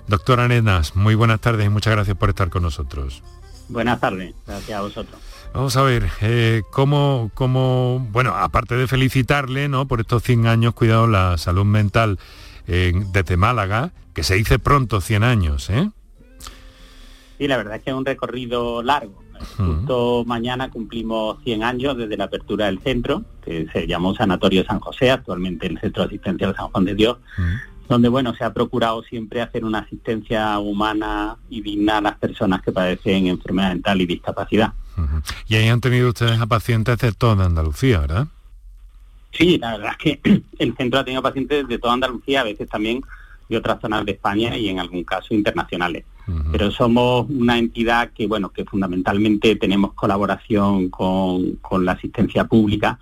Doctor 0.07 0.41
Arenas, 0.41 0.97
muy 0.97 1.15
buenas 1.15 1.41
tardes 1.41 1.67
y 1.67 1.69
muchas 1.69 1.93
gracias 1.93 2.17
por 2.17 2.31
estar 2.31 2.51
con 2.51 2.63
nosotros. 2.63 3.23
Buenas 3.69 4.01
tardes, 4.01 4.35
gracias 4.47 4.79
a 4.79 4.83
vosotros. 4.83 5.21
Vamos 5.53 5.77
a 5.77 5.83
ver, 5.83 6.09
eh, 6.21 6.63
cómo, 6.71 7.31
cómo, 7.35 8.07
bueno, 8.13 8.35
aparte 8.35 8.77
de 8.77 8.87
felicitarle, 8.87 9.69
¿no? 9.69 9.87
Por 9.87 10.01
estos 10.01 10.23
100 10.23 10.47
años, 10.47 10.75
cuidado 10.75 11.07
la 11.07 11.39
salud 11.39 11.65
mental 11.65 12.19
desde 12.67 13.37
Málaga, 13.37 13.93
que 14.15 14.23
se 14.23 14.35
dice 14.35 14.59
pronto 14.59 15.01
100 15.01 15.25
años, 15.25 15.71
¿eh? 15.71 15.91
Sí, 17.39 17.49
la 17.49 17.57
verdad 17.57 17.77
es 17.77 17.83
que 17.83 17.91
es 17.91 17.97
un 17.97 18.05
recorrido 18.05 18.83
largo. 18.83 19.23
Justo 19.57 20.25
mañana 20.27 20.71
cumplimos 20.71 21.43
100 21.45 21.63
años 21.63 21.97
desde 21.97 22.17
la 22.17 22.25
apertura 22.25 22.67
del 22.67 22.81
centro, 22.81 23.25
que 23.43 23.67
se 23.73 23.87
llamó 23.87 24.15
Sanatorio 24.15 24.65
San 24.65 24.81
José, 24.81 25.11
actualmente 25.11 25.67
el 25.67 25.81
Centro 25.81 26.03
Asistencial 26.03 26.55
San 26.55 26.69
Juan 26.69 26.85
de 26.85 26.95
Dios, 26.95 27.17
donde 27.89 28.11
bueno, 28.11 28.35
se 28.35 28.45
ha 28.45 28.53
procurado 28.53 29.03
siempre 29.03 29.41
hacer 29.41 29.65
una 29.65 29.79
asistencia 29.79 30.59
humana 30.59 31.37
y 31.49 31.63
digna 31.63 31.99
a 31.99 32.01
las 32.03 32.19
personas 32.19 32.61
que 32.61 32.71
padecen 32.71 33.29
enfermedad 33.29 33.71
mental 33.71 34.03
y 34.03 34.07
discapacidad. 34.07 34.75
Y 35.49 35.55
ahí 35.55 35.69
han 35.69 35.81
tenido 35.81 36.11
ustedes 36.11 36.39
a 36.39 36.47
pacientes 36.47 36.99
de 36.99 37.13
toda 37.13 37.47
Andalucía, 37.47 38.01
¿verdad? 38.01 38.27
Sí, 39.33 39.59
la 39.59 39.77
verdad 39.77 39.93
es 39.99 40.19
que 40.21 40.43
el 40.59 40.77
centro 40.77 41.01
ha 41.01 41.05
tenido 41.05 41.23
pacientes 41.23 41.67
de 41.69 41.79
toda 41.79 41.95
Andalucía, 41.95 42.41
a 42.41 42.45
veces 42.45 42.69
también 42.69 43.03
de 43.49 43.57
otras 43.57 43.81
zonas 43.81 44.07
de 44.07 44.13
España 44.13 44.57
y 44.57 44.69
en 44.69 44.79
algún 44.79 45.05
caso 45.05 45.35
internacionales. 45.35 46.05
Pero 46.53 46.71
somos 46.71 47.29
una 47.29 47.59
entidad 47.59 48.11
que, 48.13 48.29
bueno, 48.29 48.51
que 48.51 48.65
fundamentalmente 48.65 49.57
tenemos 49.57 49.95
colaboración 49.95 50.89
con, 50.89 51.59
la 51.85 51.93
asistencia 51.93 52.45
pública 52.45 53.01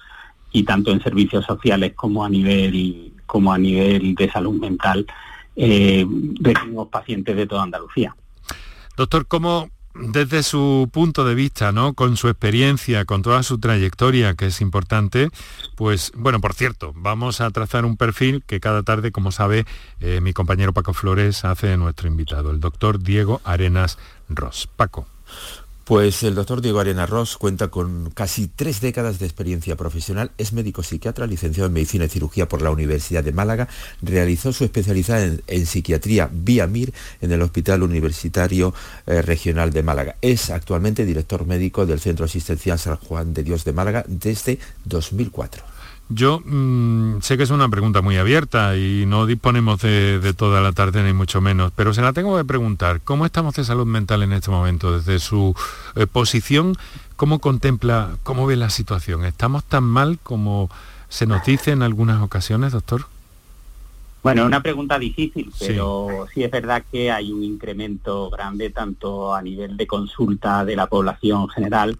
y 0.50 0.62
tanto 0.62 0.92
en 0.92 1.02
servicios 1.02 1.44
sociales 1.44 1.92
como 1.94 2.24
a 2.24 2.30
nivel 2.30 3.12
como 3.26 3.52
a 3.52 3.58
nivel 3.58 4.14
de 4.14 4.30
salud 4.30 4.58
mental 4.58 5.06
eh, 5.54 6.06
recibimos 6.40 6.88
pacientes 6.88 7.36
de 7.36 7.46
toda 7.46 7.64
Andalucía. 7.64 8.16
Doctor, 8.96 9.26
¿cómo, 9.26 9.68
desde 9.94 10.42
su 10.42 10.88
punto 10.92 11.24
de 11.24 11.34
vista, 11.34 11.72
¿no? 11.72 11.94
Con 11.94 12.16
su 12.16 12.28
experiencia, 12.28 13.04
con 13.04 13.22
toda 13.22 13.42
su 13.42 13.58
trayectoria, 13.58 14.34
que 14.34 14.46
es 14.46 14.60
importante, 14.60 15.30
pues, 15.76 16.12
bueno, 16.14 16.40
por 16.40 16.54
cierto, 16.54 16.92
vamos 16.94 17.40
a 17.40 17.50
trazar 17.50 17.84
un 17.84 17.96
perfil 17.96 18.42
que 18.46 18.60
cada 18.60 18.82
tarde, 18.82 19.12
como 19.12 19.32
sabe, 19.32 19.66
eh, 20.00 20.20
mi 20.20 20.32
compañero 20.32 20.72
Paco 20.72 20.94
Flores 20.94 21.44
hace 21.44 21.68
de 21.68 21.76
nuestro 21.76 22.08
invitado, 22.08 22.50
el 22.50 22.60
doctor 22.60 23.02
Diego 23.02 23.40
Arenas 23.44 23.98
Ross. 24.28 24.68
Paco. 24.76 25.06
Pues 25.88 26.22
el 26.22 26.34
doctor 26.34 26.60
Diego 26.60 26.80
Arena 26.80 27.06
Ross 27.06 27.38
cuenta 27.38 27.68
con 27.68 28.10
casi 28.10 28.46
tres 28.46 28.82
décadas 28.82 29.18
de 29.18 29.24
experiencia 29.24 29.74
profesional, 29.74 30.32
es 30.36 30.52
médico 30.52 30.82
psiquiatra, 30.82 31.26
licenciado 31.26 31.66
en 31.66 31.72
Medicina 31.72 32.04
y 32.04 32.08
Cirugía 32.10 32.46
por 32.46 32.60
la 32.60 32.70
Universidad 32.70 33.24
de 33.24 33.32
Málaga, 33.32 33.68
realizó 34.02 34.52
su 34.52 34.64
especialidad 34.64 35.24
en, 35.46 35.66
psiquiatría 35.66 36.28
vía 36.30 36.66
MIR 36.66 36.92
en 37.22 37.32
el 37.32 37.40
Hospital 37.40 37.84
Universitario 37.84 38.74
eh, 39.06 39.22
Regional 39.22 39.72
de 39.72 39.82
Málaga. 39.82 40.16
Es 40.20 40.50
actualmente 40.50 41.06
director 41.06 41.46
médico 41.46 41.86
del 41.86 42.00
Centro 42.00 42.26
Asistencial 42.26 42.78
San 42.78 42.96
Juan 42.96 43.32
de 43.32 43.42
Dios 43.42 43.64
de 43.64 43.72
Málaga 43.72 44.04
desde 44.06 44.58
2004. 44.84 45.77
Yo 46.10 46.40
mm, 46.42 47.20
sé 47.20 47.36
que 47.36 47.42
es 47.42 47.50
una 47.50 47.68
pregunta 47.68 48.00
muy 48.00 48.16
abierta 48.16 48.76
y 48.76 49.04
no 49.06 49.26
disponemos 49.26 49.82
de, 49.82 50.34
toda 50.36 50.62
la 50.62 50.72
tarde 50.72 51.02
ni 51.02 51.12
mucho 51.12 51.40
menos, 51.40 51.70
pero 51.76 51.92
se 51.92 52.00
la 52.00 52.14
tengo 52.14 52.36
que 52.36 52.44
preguntar. 52.44 53.02
¿Cómo 53.02 53.26
estamos 53.26 53.54
de 53.54 53.64
salud 53.64 53.86
mental 53.86 54.22
en 54.22 54.32
este 54.32 54.50
momento? 54.50 54.96
Desde 54.96 55.18
su 55.18 55.54
eh, 55.96 56.06
posición, 56.06 56.76
¿cómo 57.16 57.40
contempla, 57.40 58.16
cómo 58.22 58.46
ve 58.46 58.56
la 58.56 58.70
situación? 58.70 59.26
¿Estamos 59.26 59.64
tan 59.64 59.84
mal 59.84 60.18
como 60.22 60.70
se 61.10 61.26
nos 61.26 61.44
dice 61.44 61.72
en 61.72 61.82
algunas 61.82 62.22
ocasiones, 62.22 62.72
doctor? 62.72 63.04
Bueno, 64.22 64.42
es 64.42 64.46
una 64.46 64.62
pregunta 64.62 64.98
difícil, 64.98 65.52
pero 65.58 66.26
sí. 66.32 66.42
es 66.42 66.50
verdad 66.50 66.82
que 66.90 67.10
hay 67.10 67.32
un 67.32 67.44
incremento 67.44 68.30
grande 68.30 68.70
tanto 68.70 69.34
a 69.34 69.42
nivel 69.42 69.76
de 69.76 69.86
consulta 69.86 70.64
de 70.64 70.74
la 70.74 70.86
población 70.86 71.48
general 71.48 71.98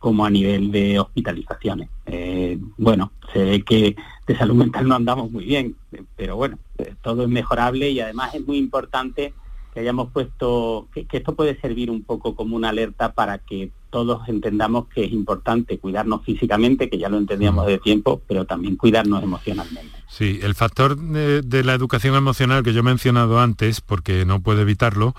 como 0.00 0.24
a 0.24 0.30
nivel 0.30 0.72
de 0.72 0.98
hospitalizaciones. 0.98 1.90
Eh, 2.06 2.58
bueno, 2.78 3.12
se 3.34 3.44
ve 3.44 3.62
que 3.62 3.94
de 4.26 4.36
salud 4.36 4.54
mental 4.54 4.88
no 4.88 4.94
andamos 4.94 5.30
muy 5.30 5.44
bien, 5.44 5.76
pero 6.16 6.36
bueno, 6.36 6.58
todo 7.02 7.24
es 7.24 7.28
mejorable 7.28 7.90
y 7.90 8.00
además 8.00 8.34
es 8.34 8.44
muy 8.46 8.56
importante 8.56 9.34
que 9.72 9.80
hayamos 9.80 10.10
puesto, 10.10 10.88
que, 10.92 11.06
esto 11.10 11.34
puede 11.34 11.60
servir 11.60 11.90
un 11.90 12.02
poco 12.02 12.34
como 12.34 12.56
una 12.56 12.70
alerta 12.70 13.12
para 13.12 13.38
que 13.38 13.70
todos 13.90 14.28
entendamos 14.28 14.86
que 14.88 15.04
es 15.04 15.12
importante 15.12 15.78
cuidarnos 15.78 16.24
físicamente, 16.24 16.88
que 16.88 16.98
ya 16.98 17.08
lo 17.08 17.18
entendíamos 17.18 17.66
de 17.66 17.78
tiempo, 17.78 18.20
pero 18.26 18.44
también 18.44 18.76
cuidarnos 18.76 19.22
emocionalmente. 19.22 19.96
Sí, 20.08 20.38
el 20.42 20.54
factor 20.54 20.96
de, 20.96 21.64
la 21.64 21.74
educación 21.74 22.14
emocional 22.14 22.62
que 22.62 22.72
yo 22.72 22.80
he 22.80 22.84
mencionado 22.84 23.40
antes, 23.40 23.80
porque 23.80 24.24
no 24.24 24.40
puedo 24.40 24.60
evitarlo, 24.60 25.14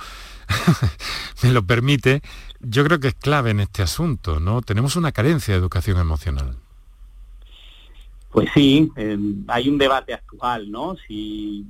me 1.43 1.51
lo 1.51 1.63
permite, 1.63 2.21
yo 2.59 2.83
creo 2.83 2.99
que 2.99 3.09
es 3.09 3.15
clave 3.15 3.51
en 3.51 3.59
este 3.59 3.81
asunto, 3.83 4.39
¿no? 4.39 4.61
Tenemos 4.61 4.95
una 4.95 5.11
carencia 5.11 5.53
de 5.53 5.59
educación 5.59 5.97
emocional. 5.97 6.57
Pues 8.31 8.49
sí, 8.53 8.89
eh, 8.95 9.17
hay 9.47 9.67
un 9.67 9.77
debate 9.77 10.13
actual, 10.13 10.71
¿no? 10.71 10.95
Si 11.07 11.65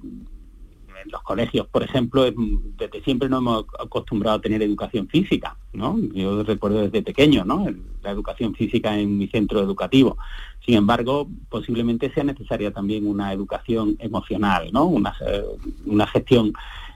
en 1.04 1.12
los 1.12 1.22
colegios, 1.24 1.68
por 1.68 1.84
ejemplo, 1.84 2.24
desde 2.24 3.04
siempre 3.04 3.30
no 3.30 3.38
hemos 3.38 3.66
acostumbrado 3.80 4.38
a 4.38 4.42
tener 4.42 4.62
educación 4.62 5.08
física, 5.08 5.56
¿no? 5.74 5.98
Yo 6.14 6.44
recuerdo 6.44 6.82
desde 6.82 7.02
pequeño, 7.02 7.44
¿no? 7.46 7.68
La 8.04 8.12
educación 8.12 8.54
física 8.56 8.98
en 8.98 9.18
mi 9.18 9.28
centro 9.28 9.62
educativo. 9.62 10.18
Sin 10.66 10.76
embargo, 10.76 11.28
posiblemente 11.50 12.12
sea 12.14 12.24
necesaria 12.24 12.72
también 12.72 13.08
una 13.08 13.34
educación 13.34 13.96
emocional, 14.00 14.70
¿no? 14.72 14.86
Una, 14.86 15.16
eh, 15.26 15.44
una 15.86 16.08
gestión 16.08 16.54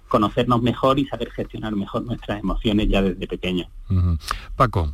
conocernos 0.08 0.62
mejor 0.62 1.00
y 1.00 1.06
saber 1.06 1.32
gestionar 1.32 1.76
mejor 1.76 2.04
nuestras 2.04 2.40
emociones 2.40 2.88
ya 2.88 3.02
desde 3.02 3.28
pequeño. 3.28 3.68
Paco. 4.56 4.94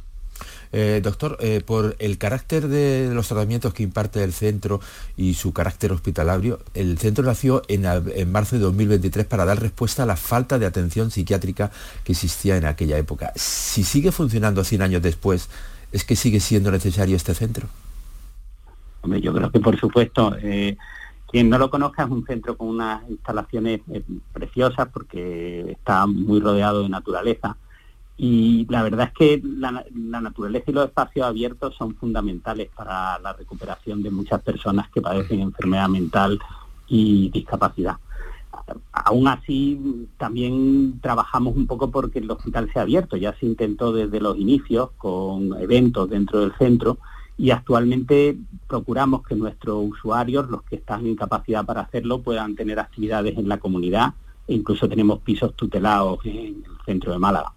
Eh, 0.73 1.01
doctor, 1.03 1.37
eh, 1.41 1.61
por 1.65 1.95
el 1.99 2.17
carácter 2.17 2.67
de 2.67 3.11
los 3.13 3.27
tratamientos 3.27 3.73
que 3.73 3.83
imparte 3.83 4.23
el 4.23 4.31
centro 4.31 4.79
y 5.17 5.33
su 5.33 5.51
carácter 5.51 5.91
hospitalario, 5.91 6.59
el 6.73 6.97
centro 6.97 7.25
nació 7.25 7.61
en, 7.67 7.83
marzo 8.31 8.55
de 8.55 8.61
2023 8.61 9.25
para 9.25 9.43
dar 9.43 9.59
respuesta 9.59 10.03
a 10.03 10.05
la 10.05 10.15
falta 10.15 10.59
de 10.59 10.65
atención 10.65 11.11
psiquiátrica 11.11 11.71
que 12.03 12.13
existía 12.13 12.55
en 12.55 12.65
aquella 12.65 12.97
época. 12.97 13.33
Si 13.35 13.83
sigue 13.83 14.11
funcionando 14.11 14.63
100 14.63 14.81
años 14.81 15.01
después, 15.01 15.49
¿es 15.91 16.05
que 16.05 16.15
sigue 16.15 16.39
siendo 16.39 16.71
necesario 16.71 17.17
este 17.17 17.33
centro? 17.33 17.67
Hombre, 19.01 19.19
yo 19.19 19.33
creo 19.33 19.51
que 19.51 19.59
por 19.59 19.77
supuesto. 19.79 20.35
Eh, 20.41 20.77
quien 21.27 21.49
no 21.49 21.57
lo 21.57 21.69
conozca 21.69 22.03
es 22.03 22.09
un 22.09 22.25
centro 22.25 22.57
con 22.57 22.67
unas 22.67 23.09
instalaciones 23.09 23.79
preciosas 24.33 24.89
porque 24.91 25.71
está 25.71 26.05
muy 26.05 26.41
rodeado 26.41 26.83
de 26.83 26.89
naturaleza. 26.89 27.55
Y 28.23 28.67
la 28.69 28.83
verdad 28.83 29.07
es 29.07 29.13
que 29.13 29.41
la, 29.43 29.83
naturaleza 30.21 30.69
y 30.69 30.73
los 30.73 30.85
espacios 30.85 31.25
abiertos 31.25 31.73
son 31.75 31.95
fundamentales 31.95 32.69
para 32.69 33.17
la 33.17 33.33
recuperación 33.33 34.03
de 34.03 34.11
muchas 34.11 34.43
personas 34.43 34.91
que 34.91 35.01
padecen 35.01 35.39
enfermedad 35.39 35.89
mental 35.89 36.37
y 36.87 37.31
discapacidad. 37.31 37.95
Aún 38.91 39.27
así, 39.27 40.07
también 40.19 40.99
trabajamos 41.01 41.55
un 41.55 41.65
poco 41.65 41.89
porque 41.89 42.19
el 42.19 42.29
hospital 42.29 42.69
sea 42.71 42.83
abierto. 42.83 43.17
Ya 43.17 43.33
se 43.39 43.47
intentó 43.47 43.91
desde 43.91 44.19
los 44.19 44.37
inicios 44.37 44.91
con 44.99 45.59
eventos 45.59 46.07
dentro 46.07 46.41
del 46.41 46.53
centro 46.59 46.99
y 47.39 47.49
actualmente 47.49 48.37
procuramos 48.67 49.23
que 49.23 49.33
nuestros 49.33 49.83
usuarios, 49.83 50.47
los 50.47 50.61
que 50.61 50.75
están 50.75 51.07
en 51.07 51.15
capacidad 51.15 51.65
para 51.65 51.81
hacerlo, 51.81 52.21
puedan 52.21 52.55
tener 52.55 52.79
actividades 52.79 53.35
en 53.35 53.49
la 53.49 53.57
comunidad 53.57 54.13
incluso 54.53 54.88
tenemos 54.88 55.20
pisos 55.20 55.55
tutelados 55.55 56.20
en 56.25 56.38
el 56.38 56.65
centro 56.86 57.12
de 57.12 57.20
Málaga. 57.20 57.53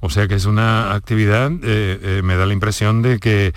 O 0.00 0.10
sea 0.10 0.28
que 0.28 0.34
es 0.34 0.46
una 0.46 0.94
actividad, 0.94 1.50
eh, 1.52 1.98
eh, 2.02 2.20
me 2.24 2.36
da 2.36 2.46
la 2.46 2.52
impresión 2.52 3.02
de 3.02 3.18
que 3.18 3.52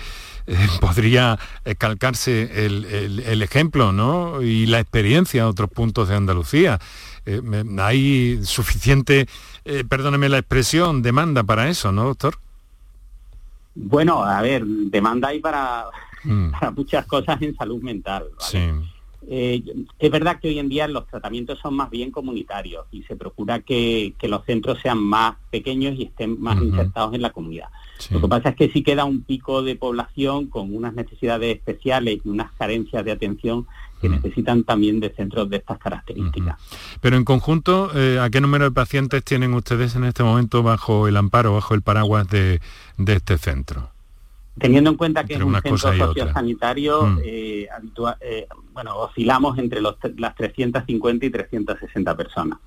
eh, 0.46 0.56
podría 0.80 1.38
calcarse 1.78 2.66
el, 2.66 3.42
ejemplo 3.42 3.92
¿no? 3.92 4.42
y 4.42 4.66
la 4.66 4.80
experiencia 4.80 5.44
a 5.44 5.48
otros 5.48 5.70
puntos 5.70 6.08
de 6.08 6.16
Andalucía. 6.16 6.78
hay 7.78 8.40
suficiente, 8.44 9.26
perdóneme 9.88 10.28
la 10.28 10.38
expresión, 10.38 11.02
demanda 11.02 11.42
para 11.42 11.68
eso, 11.68 11.92
¿no, 11.92 12.04
doctor? 12.04 12.36
Bueno, 13.74 14.22
a 14.22 14.40
ver, 14.40 14.64
demanda 14.64 15.28
hay 15.28 15.40
para, 15.40 15.86
mm. 16.22 16.50
para 16.52 16.70
muchas 16.70 17.06
cosas 17.06 17.40
en 17.42 17.56
salud 17.56 17.82
mental. 17.82 18.24
Sí. 18.38 18.70
Eh, 19.28 19.62
es 19.98 20.10
verdad 20.10 20.38
que 20.40 20.48
hoy 20.48 20.58
en 20.58 20.68
día 20.68 20.86
los 20.88 21.06
tratamientos 21.06 21.58
son 21.58 21.74
más 21.74 21.90
bien 21.90 22.10
comunitarios 22.10 22.86
y 22.92 23.02
se 23.04 23.16
procura 23.16 23.60
que, 23.60 24.14
los 24.22 24.44
centros 24.44 24.78
sean 24.82 24.98
más 24.98 25.36
pequeños 25.50 25.94
y 25.98 26.04
estén 26.04 26.40
más 26.40 26.60
insertados 26.60 27.14
en 27.14 27.22
la 27.22 27.30
comunidad. 27.30 27.68
Lo 28.10 28.20
que 28.20 28.28
pasa 28.28 28.50
es 28.50 28.56
que 28.56 28.70
sí 28.70 28.82
queda 28.82 29.04
un 29.04 29.22
pico 29.22 29.62
de 29.62 29.76
población 29.76 30.46
con 30.46 30.74
unas 30.74 30.94
necesidades 30.94 31.56
especiales 31.56 32.20
y 32.24 32.28
unas 32.28 32.52
carencias 32.52 33.04
de 33.04 33.12
atención 33.12 33.66
que 34.00 34.08
necesitan 34.08 34.64
también 34.64 35.00
de 35.00 35.10
centros 35.10 35.48
de 35.48 35.56
estas 35.58 35.78
características. 35.78 36.58
Pero 37.00 37.16
en 37.16 37.24
conjunto, 37.24 37.90
eh, 37.94 38.18
¿a 38.20 38.28
qué 38.28 38.40
número 38.40 38.64
de 38.64 38.70
pacientes 38.70 39.24
tienen 39.24 39.54
ustedes 39.54 39.94
en 39.94 40.04
este 40.04 40.22
momento 40.22 40.62
bajo 40.62 41.08
el 41.08 41.16
amparo, 41.16 41.54
bajo 41.54 41.74
el 41.74 41.82
paraguas 41.82 42.28
de 42.28 42.60
este 42.98 43.38
centro? 43.38 43.93
Teniendo 44.58 44.90
en 44.90 44.96
cuenta 44.96 45.24
que 45.24 45.34
es 45.34 45.42
un 45.42 45.60
centro 45.60 45.92
sociosanitario, 45.92 47.02
mm. 47.02 47.18
eh, 47.24 47.68
eh, 48.20 48.46
bueno, 48.72 48.96
oscilamos 48.96 49.58
entre 49.58 49.80
los, 49.80 49.96
las 50.16 50.34
350 50.36 51.26
y 51.26 51.30
360 51.30 52.16
personas. 52.16 52.58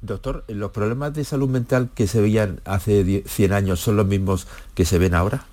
Doctor, 0.00 0.44
¿los 0.48 0.70
problemas 0.70 1.14
de 1.14 1.24
salud 1.24 1.48
mental 1.48 1.90
que 1.94 2.06
se 2.06 2.20
veían 2.20 2.60
hace 2.64 3.22
100 3.26 3.52
años 3.52 3.80
son 3.80 3.96
los 3.96 4.06
mismos 4.06 4.48
que 4.74 4.84
se 4.84 4.98
ven 4.98 5.14
ahora? 5.14 5.44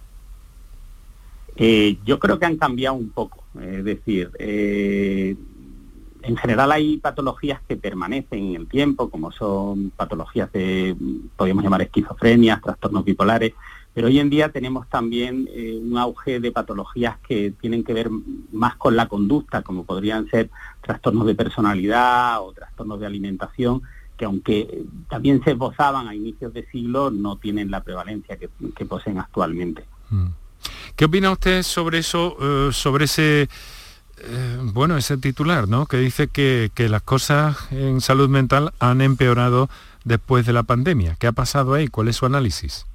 Eh, 1.58 1.98
yo 2.06 2.20
creo 2.20 2.40
que 2.40 2.46
han 2.46 2.58
cambiado 2.58 2.96
un 2.96 3.10
poco. 3.10 3.44
Es 3.60 3.84
decir, 3.84 4.32
en 6.26 6.38
general 6.38 6.72
hay 6.72 6.98
patologías 6.98 7.62
que 7.68 7.78
permanecen 7.78 8.48
en 8.48 8.56
el 8.56 8.68
tiempo, 8.68 9.10
como 9.10 9.32
son 9.32 9.92
patologías 9.92 10.52
de, 10.52 10.96
podríamos 11.36 11.64
llamar 11.64 11.84
esquizofrenia, 11.84 12.60
trastornos 12.64 13.06
bipolares, 13.06 13.54
pero 13.96 14.08
hoy 14.08 14.20
en 14.20 14.30
día 14.30 14.50
tenemos 14.50 14.90
también 14.90 15.48
eh, 15.54 15.80
un 15.82 15.98
auge 15.98 16.42
de 16.42 16.52
patologías 16.52 17.18
que 17.26 17.54
tienen 17.62 17.86
que 17.86 17.94
ver 17.94 18.10
más 18.52 18.76
con 18.76 18.98
la 18.98 19.08
conducta, 19.08 19.62
como 19.62 19.86
podrían 19.86 20.30
ser 20.30 20.50
trastornos 20.82 21.26
de 21.26 21.34
personalidad 21.34 22.42
o 22.42 22.52
trastornos 22.52 23.00
de 23.00 23.06
alimentación, 23.06 23.84
que 24.18 24.26
aunque 24.26 24.84
también 25.10 25.42
se 25.46 25.52
esbozaban 25.52 26.10
a 26.10 26.14
inicios 26.14 26.54
de 26.54 26.66
siglo, 26.72 27.10
no 27.10 27.38
tienen 27.38 27.72
la 27.72 27.84
prevalencia 27.84 28.38
que, 28.38 28.50
poseen 28.86 29.18
actualmente. 29.18 29.86
Mm. 30.10 30.28
¿Qué 30.98 31.06
opina 31.06 31.32
usted 31.32 31.64
sobre 31.64 32.00
eso, 32.00 32.36
eh, 32.42 32.74
sobre 32.74 33.06
ese, 33.06 33.48
eh, 34.18 34.60
bueno, 34.74 34.98
ese 34.98 35.16
titular, 35.16 35.70
¿no? 35.70 35.86
Que 35.86 35.98
dice 35.98 36.28
que, 36.28 36.70
que 36.76 36.90
las 36.90 37.02
cosas 37.02 37.72
en 37.72 38.02
salud 38.02 38.28
mental 38.28 38.74
han 38.80 39.00
empeorado 39.00 39.70
después 40.04 40.46
de 40.46 40.52
la 40.52 40.64
pandemia. 40.64 41.16
¿Qué 41.18 41.28
ha 41.28 41.32
pasado 41.32 41.74
ahí? 41.74 41.88
¿Cuál 41.88 42.10
es 42.10 42.18
su 42.18 42.26
análisis? 42.26 42.86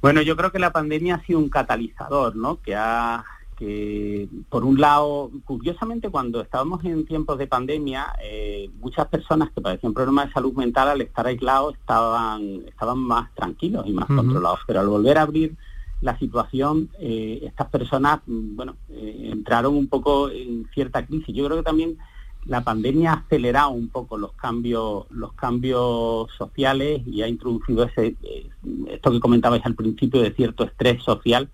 Bueno, 0.00 0.22
yo 0.22 0.36
creo 0.36 0.50
que 0.50 0.58
la 0.58 0.72
pandemia 0.72 1.16
ha 1.16 1.24
sido 1.24 1.38
un 1.38 1.48
catalizador, 1.48 2.36
¿no? 2.36 2.60
Que 2.60 2.74
ha 2.74 3.24
que 3.60 4.26
por 4.48 4.64
un 4.64 4.80
lado, 4.80 5.30
curiosamente 5.44 6.08
cuando 6.08 6.40
estábamos 6.40 6.82
en 6.82 7.04
tiempos 7.04 7.36
de 7.36 7.46
pandemia, 7.46 8.14
eh, 8.22 8.70
muchas 8.80 9.06
personas 9.08 9.50
que 9.50 9.60
padecían 9.60 9.92
problemas 9.92 10.28
de 10.28 10.32
salud 10.32 10.54
mental 10.54 10.88
al 10.88 11.02
estar 11.02 11.26
aislados 11.26 11.74
estaban, 11.74 12.62
estaban 12.66 12.98
más 12.98 13.30
tranquilos 13.34 13.86
y 13.86 13.92
más 13.92 14.06
controlados, 14.06 14.60
pero 14.66 14.80
al 14.80 14.88
volver 14.88 15.18
a 15.18 15.22
abrir 15.22 15.56
la 16.00 16.18
situación, 16.18 16.88
eh, 17.00 17.40
estas 17.42 17.68
personas, 17.68 18.20
mm, 18.26 18.56
bueno, 18.56 18.76
eh, 18.88 19.28
entraron 19.30 19.76
un 19.76 19.88
poco 19.88 20.30
en 20.30 20.66
cierta 20.72 21.04
crisis. 21.04 21.34
Yo 21.34 21.44
creo 21.44 21.58
que 21.58 21.62
también 21.62 21.98
la 22.46 22.62
pandemia 22.62 23.12
ha 23.12 23.16
acelerado 23.16 23.70
un 23.70 23.88
poco 23.88 24.16
los 24.16 24.32
cambios, 24.32 25.04
los 25.10 25.32
cambios 25.34 26.30
sociales 26.36 27.02
y 27.06 27.22
ha 27.22 27.28
introducido 27.28 27.84
ese, 27.84 28.16
eh, 28.22 28.48
esto 28.88 29.10
que 29.10 29.20
comentabais 29.20 29.64
al 29.64 29.74
principio 29.74 30.22
de 30.22 30.32
cierto 30.32 30.64
estrés 30.64 31.02
social 31.02 31.48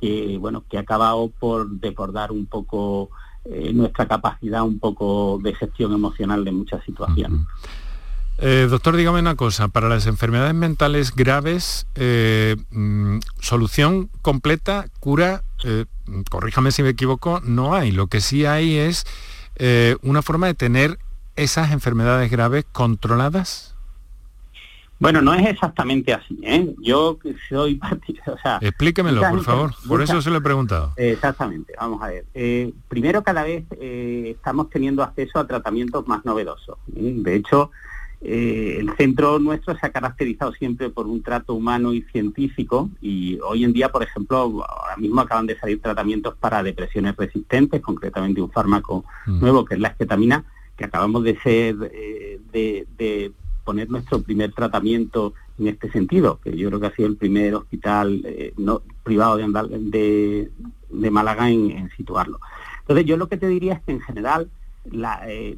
que 0.00 0.36
bueno 0.38 0.64
que 0.68 0.76
ha 0.76 0.80
acabado 0.80 1.30
por 1.38 1.70
desbordar 1.70 2.32
un 2.32 2.46
poco 2.46 3.10
eh, 3.44 3.72
nuestra 3.72 4.06
capacidad 4.06 4.62
un 4.62 4.78
poco 4.78 5.38
de 5.42 5.54
gestión 5.54 5.92
emocional 5.92 6.44
de 6.44 6.52
muchas 6.52 6.84
situaciones. 6.84 7.40
Eh, 8.38 8.66
doctor, 8.68 8.96
dígame 8.96 9.20
una 9.20 9.34
cosa, 9.34 9.68
para 9.68 9.88
las 9.88 10.06
enfermedades 10.06 10.52
mentales 10.52 11.14
graves, 11.14 11.86
mm, 12.70 13.20
solución 13.40 14.10
completa, 14.20 14.88
cura, 15.00 15.42
corríjame 16.28 16.70
si 16.70 16.82
me 16.82 16.90
equivoco, 16.90 17.40
no 17.42 17.74
hay. 17.74 17.92
Lo 17.92 18.08
que 18.08 18.20
sí 18.20 18.44
hay 18.44 18.76
es 18.76 19.06
eh, 19.56 19.96
una 20.02 20.22
forma 20.22 20.46
de 20.46 20.54
tener 20.54 20.98
esas 21.36 21.72
enfermedades 21.72 22.30
graves 22.30 22.64
controladas? 22.72 23.76
Bueno, 24.98 25.20
no 25.20 25.34
es 25.34 25.46
exactamente 25.46 26.14
así. 26.14 26.38
¿eh? 26.42 26.74
Yo 26.80 27.18
soy 27.48 27.78
o 28.26 28.38
sea, 28.38 28.58
Explíquemelo, 28.62 29.20
por 29.28 29.42
favor. 29.42 29.74
por 29.86 30.02
eso 30.02 30.22
se 30.22 30.30
lo 30.30 30.38
he 30.38 30.40
preguntado. 30.40 30.92
Exactamente. 30.96 31.74
Vamos 31.78 32.02
a 32.02 32.08
ver. 32.08 32.24
Eh, 32.32 32.72
primero, 32.88 33.22
cada 33.22 33.42
vez 33.42 33.64
eh, 33.78 34.32
estamos 34.36 34.70
teniendo 34.70 35.02
acceso 35.02 35.38
a 35.38 35.46
tratamientos 35.46 36.08
más 36.08 36.24
novedosos. 36.24 36.78
De 36.86 37.34
hecho, 37.34 37.70
el 38.20 38.90
centro 38.96 39.38
nuestro 39.38 39.76
se 39.76 39.86
ha 39.86 39.90
caracterizado 39.90 40.52
siempre 40.52 40.90
por 40.90 41.06
un 41.06 41.22
trato 41.22 41.54
humano 41.54 41.92
y 41.92 42.02
científico 42.02 42.90
y 43.00 43.38
hoy 43.40 43.64
en 43.64 43.72
día, 43.72 43.90
por 43.90 44.02
ejemplo, 44.02 44.36
ahora 44.36 44.96
mismo 44.96 45.20
acaban 45.20 45.46
de 45.46 45.58
salir 45.58 45.80
tratamientos 45.80 46.34
para 46.36 46.62
depresiones 46.62 47.14
resistentes, 47.16 47.80
concretamente 47.80 48.40
un 48.40 48.50
fármaco 48.50 49.04
mm. 49.26 49.40
nuevo 49.40 49.64
que 49.64 49.74
es 49.74 49.80
la 49.80 49.88
esketamina, 49.88 50.44
que 50.76 50.84
acabamos 50.84 51.24
de 51.24 51.38
ser, 51.40 51.76
eh, 51.92 52.40
de, 52.52 53.32
poner 53.64 53.90
nuestro 53.90 54.22
primer 54.22 54.52
tratamiento 54.52 55.34
en 55.58 55.66
este 55.66 55.90
sentido, 55.90 56.38
que 56.40 56.56
yo 56.56 56.68
creo 56.68 56.80
que 56.80 56.86
ha 56.86 56.94
sido 56.94 57.08
el 57.08 57.16
primer 57.16 57.54
hospital 57.56 58.22
eh, 58.24 58.52
no, 58.56 58.82
privado 59.02 59.36
de, 59.38 60.50
de, 60.88 61.10
Málaga 61.10 61.50
en 61.50 61.90
situarlo. 61.96 62.38
Entonces 62.82 63.06
yo 63.06 63.16
lo 63.16 63.28
que 63.28 63.36
te 63.36 63.48
diría 63.48 63.74
es 63.74 63.82
que 63.82 63.90
en 63.90 64.00
general 64.00 64.48
eh, 65.26 65.56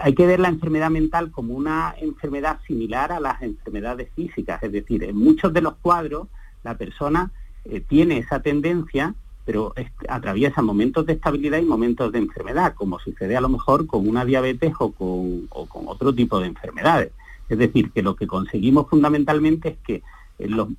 hay 0.00 0.14
que 0.14 0.26
ver 0.26 0.40
la 0.40 0.48
enfermedad 0.48 0.90
mental 0.90 1.30
como 1.30 1.54
una 1.54 1.94
enfermedad 1.98 2.58
similar 2.66 3.12
a 3.12 3.20
las 3.20 3.42
enfermedades 3.42 4.08
físicas, 4.14 4.62
es 4.62 4.72
decir, 4.72 5.04
en 5.04 5.16
muchos 5.16 5.52
de 5.52 5.62
los 5.62 5.74
cuadros 5.76 6.28
la 6.62 6.76
persona 6.76 7.30
eh, 7.64 7.80
tiene 7.80 8.18
esa 8.18 8.40
tendencia, 8.40 9.14
pero 9.44 9.74
atraviesa 10.08 10.62
momentos 10.62 11.06
de 11.06 11.14
estabilidad 11.14 11.58
y 11.58 11.64
momentos 11.64 12.12
de 12.12 12.18
enfermedad, 12.18 12.74
como 12.74 12.98
sucede 13.00 13.36
a 13.36 13.40
lo 13.40 13.48
mejor 13.48 13.86
con 13.86 14.08
una 14.08 14.24
diabetes 14.24 14.72
o 14.78 14.92
con, 14.92 15.48
otro 15.86 16.14
tipo 16.14 16.38
de 16.38 16.46
enfermedades. 16.46 17.12
Es 17.48 17.58
decir, 17.58 17.90
que 17.90 18.02
lo 18.02 18.14
que 18.14 18.26
conseguimos 18.26 18.88
fundamentalmente 18.88 19.70
es 19.70 19.78
que 19.78 20.02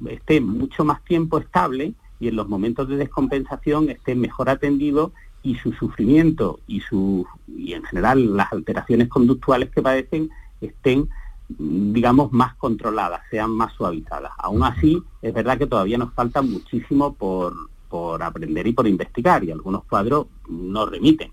esté 0.10 0.40
mucho 0.42 0.86
más 0.86 1.04
tiempo 1.04 1.38
estable 1.40 1.94
y 2.20 2.30
en 2.30 2.38
los 2.38 2.48
momentos 2.48 2.88
de 2.88 2.96
descompensación 2.96 3.90
esté 3.90 4.16
mejor 4.16 4.50
atendido 4.50 5.12
y 5.44 5.56
su 5.56 5.74
sufrimiento 5.74 6.60
y, 6.68 6.80
su, 6.80 7.28
y 7.48 7.74
en 7.74 7.84
general 7.84 8.36
las 8.36 8.52
alteraciones 8.52 9.10
conductuales 9.10 9.70
que 9.70 9.82
padecen 9.82 10.30
estén 10.62 11.10
digamos, 11.58 12.32
más 12.32 12.56
controladas, 12.56 13.22
sean 13.30 13.52
más 13.52 13.74
suavizadas. 13.74 14.32
Aún 14.38 14.64
así, 14.64 15.02
es 15.22 15.34
verdad 15.34 15.58
que 15.58 15.68
todavía 15.68 15.98
nos 15.98 16.14
falta 16.14 16.42
muchísimo 16.42 17.14
por, 17.14 17.54
por 17.90 18.24
aprender 18.24 18.66
y 18.68 18.74
por 18.74 18.88
investigar, 18.88 19.44
y 19.44 19.52
algunos 19.52 19.84
cuadros 19.86 20.28
nos 20.50 20.90
remiten. 20.90 21.32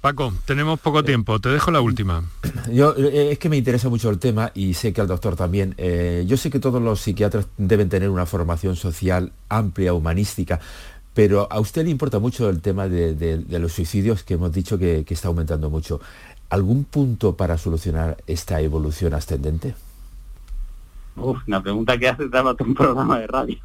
Paco, 0.00 0.34
tenemos 0.44 0.78
poco 0.80 1.02
tiempo, 1.02 1.40
te 1.40 1.48
dejo 1.48 1.70
la 1.70 1.80
última. 1.80 2.24
Yo, 2.70 2.94
eh, 2.96 3.32
es 3.32 3.38
que 3.38 3.48
me 3.48 3.56
interesa 3.56 3.88
mucho 3.88 4.10
el 4.10 4.18
tema 4.18 4.52
y 4.54 4.74
sé 4.74 4.92
que 4.92 5.00
al 5.00 5.06
doctor 5.06 5.34
también. 5.34 5.74
Eh, 5.78 6.24
yo 6.26 6.36
sé 6.36 6.50
que 6.50 6.58
todos 6.58 6.82
los 6.82 7.00
psiquiatras 7.00 7.48
deben 7.56 7.88
tener 7.88 8.10
una 8.10 8.26
formación 8.26 8.76
social 8.76 9.32
amplia, 9.48 9.94
humanística, 9.94 10.60
pero 11.14 11.46
a 11.50 11.60
usted 11.60 11.84
le 11.84 11.90
importa 11.90 12.18
mucho 12.18 12.50
el 12.50 12.60
tema 12.60 12.88
de, 12.88 13.44
los 13.48 13.72
suicidios 13.72 14.24
que 14.24 14.34
hemos 14.34 14.52
dicho 14.52 14.78
que, 14.78 15.04
está 15.08 15.28
aumentando 15.28 15.70
mucho. 15.70 16.00
¿Algún 16.50 16.84
punto 16.84 17.36
para 17.36 17.56
solucionar 17.56 18.16
esta 18.26 18.60
evolución 18.60 19.14
ascendente? 19.14 19.74
Uf, 21.16 21.38
una 21.46 21.62
pregunta 21.62 21.96
que 21.96 22.08
hace 22.08 22.28
traba 22.28 22.56
un 22.58 22.74
programa 22.74 23.20
de 23.20 23.28
radio 23.28 23.58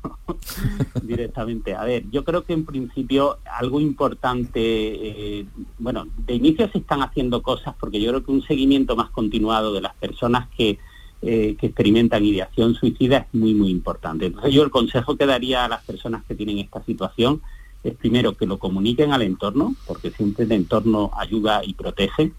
directamente. 1.02 1.74
A 1.76 1.84
ver, 1.84 2.04
yo 2.12 2.24
creo 2.24 2.44
que 2.44 2.54
en 2.54 2.64
principio 2.64 3.40
algo 3.52 3.82
importante, 3.82 4.60
eh, 4.60 5.46
bueno, 5.80 6.06
de 6.28 6.36
inicio 6.36 6.70
se 6.72 6.78
están 6.78 7.02
haciendo 7.02 7.42
cosas 7.42 7.74
porque 7.80 8.00
yo 8.00 8.12
creo 8.12 8.24
que 8.24 8.32
un 8.32 8.44
seguimiento 8.44 8.96
más 8.96 9.10
continuado 9.10 9.74
de 9.74 9.82
las 9.82 9.96
personas 9.96 10.48
que 10.56 10.78
eh, 11.22 11.58
que 11.60 11.68
experimentan 11.68 12.24
ideación 12.24 12.76
suicida 12.76 13.18
es 13.18 13.34
muy, 13.34 13.54
muy 13.54 13.70
importante. 13.70 14.28
Entonces 14.28 14.54
yo 14.54 14.64
el 14.64 14.72
consejo 14.72 15.18
que 15.18 15.26
daría 15.26 15.66
a 15.66 15.70
las 15.70 15.84
personas 15.84 16.24
que 16.26 16.36
tienen 16.36 16.60
esta 16.60 16.84
situación 16.84 17.42
es 17.84 17.94
primero 17.96 18.36
que 18.36 18.46
lo 18.46 18.58
comuniquen 18.58 19.12
al 19.12 19.22
entorno, 19.22 19.76
porque 19.86 20.12
siempre 20.12 20.46
el 20.46 20.52
entorno 20.52 21.12
ayuda 21.18 21.62
y 21.64 21.74
protege, 21.74 22.32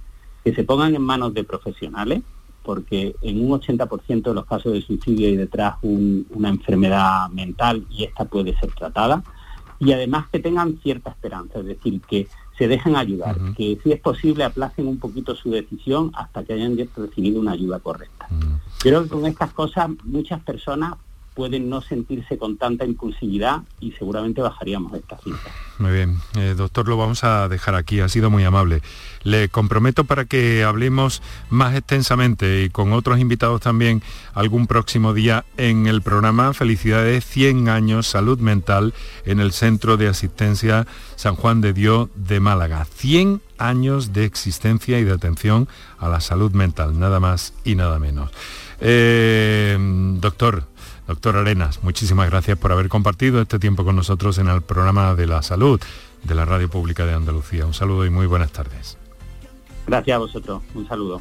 que 0.44 0.54
se 0.54 0.64
pongan 0.64 0.94
en 0.94 1.02
manos 1.02 1.34
de 1.34 1.44
profesionales, 1.44 2.22
porque 2.62 3.16
en 3.22 3.44
un 3.44 3.60
80% 3.60 4.22
de 4.22 4.34
los 4.34 4.46
casos 4.46 4.72
de 4.72 4.82
suicidio 4.82 5.28
hay 5.28 5.36
detrás 5.36 5.76
una 5.82 6.48
enfermedad 6.48 7.28
mental 7.30 7.86
y 7.90 8.04
esta 8.04 8.24
puede 8.24 8.56
ser 8.58 8.72
tratada, 8.72 9.22
y 9.78 9.92
además 9.92 10.26
que 10.30 10.40
tengan 10.40 10.78
cierta 10.82 11.10
esperanza, 11.10 11.60
es 11.60 11.66
decir, 11.66 12.00
que 12.02 12.28
se 12.60 12.68
dejen 12.68 12.94
ayudar, 12.94 13.38
que 13.56 13.78
si 13.82 13.90
es 13.90 13.98
posible 14.00 14.44
aplacen 14.44 14.86
un 14.86 14.98
poquito 14.98 15.34
su 15.34 15.50
decisión 15.50 16.10
hasta 16.12 16.44
que 16.44 16.52
hayan 16.52 16.76
recibido 16.94 17.40
una 17.40 17.52
ayuda 17.52 17.78
correcta. 17.78 18.28
Creo 18.80 19.02
que 19.04 19.08
con 19.08 19.24
estas 19.24 19.50
cosas 19.54 19.88
muchas 20.04 20.42
personas 20.42 20.92
pueden 21.34 21.68
no 21.68 21.80
sentirse 21.80 22.38
con 22.38 22.56
tanta 22.56 22.84
impulsividad 22.84 23.62
y 23.80 23.92
seguramente 23.92 24.40
bajaríamos 24.40 24.92
esta 24.94 25.16
cifra. 25.18 25.52
Muy 25.78 25.92
bien, 25.92 26.18
eh, 26.36 26.54
doctor, 26.56 26.88
lo 26.88 26.96
vamos 26.96 27.24
a 27.24 27.48
dejar 27.48 27.74
aquí, 27.74 28.00
ha 28.00 28.08
sido 28.08 28.30
muy 28.30 28.44
amable. 28.44 28.82
Le 29.22 29.48
comprometo 29.48 30.04
para 30.04 30.24
que 30.24 30.64
hablemos 30.64 31.22
más 31.48 31.74
extensamente 31.74 32.64
y 32.64 32.70
con 32.70 32.92
otros 32.92 33.18
invitados 33.18 33.60
también 33.60 34.02
algún 34.34 34.66
próximo 34.66 35.14
día 35.14 35.44
en 35.56 35.86
el 35.86 36.02
programa 36.02 36.52
Felicidades 36.52 37.24
100 37.24 37.68
años 37.68 38.06
Salud 38.06 38.38
Mental 38.38 38.92
en 39.24 39.40
el 39.40 39.52
Centro 39.52 39.96
de 39.96 40.08
Asistencia 40.08 40.86
San 41.16 41.36
Juan 41.36 41.60
de 41.60 41.72
Dios 41.72 42.08
de 42.14 42.40
Málaga. 42.40 42.84
100 42.84 43.40
años 43.58 44.12
de 44.12 44.24
existencia 44.24 44.98
y 44.98 45.04
de 45.04 45.12
atención 45.12 45.68
a 45.98 46.08
la 46.08 46.20
salud 46.20 46.52
mental, 46.52 46.98
nada 46.98 47.20
más 47.20 47.52
y 47.64 47.74
nada 47.74 47.98
menos. 47.98 48.30
Eh, 48.80 49.76
doctor, 50.18 50.64
Doctor 51.10 51.38
Arenas, 51.38 51.82
muchísimas 51.82 52.30
gracias 52.30 52.56
por 52.56 52.70
haber 52.70 52.88
compartido 52.88 53.42
este 53.42 53.58
tiempo 53.58 53.84
con 53.84 53.96
nosotros 53.96 54.38
en 54.38 54.46
el 54.46 54.62
programa 54.62 55.16
de 55.16 55.26
la 55.26 55.42
salud 55.42 55.80
de 56.22 56.34
la 56.36 56.44
Radio 56.44 56.70
Pública 56.70 57.04
de 57.04 57.14
Andalucía. 57.14 57.66
Un 57.66 57.74
saludo 57.74 58.06
y 58.06 58.10
muy 58.10 58.26
buenas 58.26 58.52
tardes. 58.52 58.96
Gracias 59.88 60.14
a 60.14 60.18
vosotros. 60.18 60.62
Un 60.72 60.86
saludo. 60.86 61.20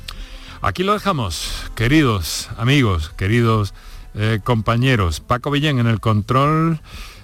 Aquí 0.62 0.84
lo 0.84 0.94
dejamos, 0.94 1.72
queridos 1.74 2.50
amigos, 2.56 3.10
queridos 3.18 3.74
eh, 4.14 4.40
compañeros. 4.44 5.22
Paco 5.22 5.50
Villén 5.50 5.80
en 5.80 5.88
el 5.88 6.00
control. 6.00 6.80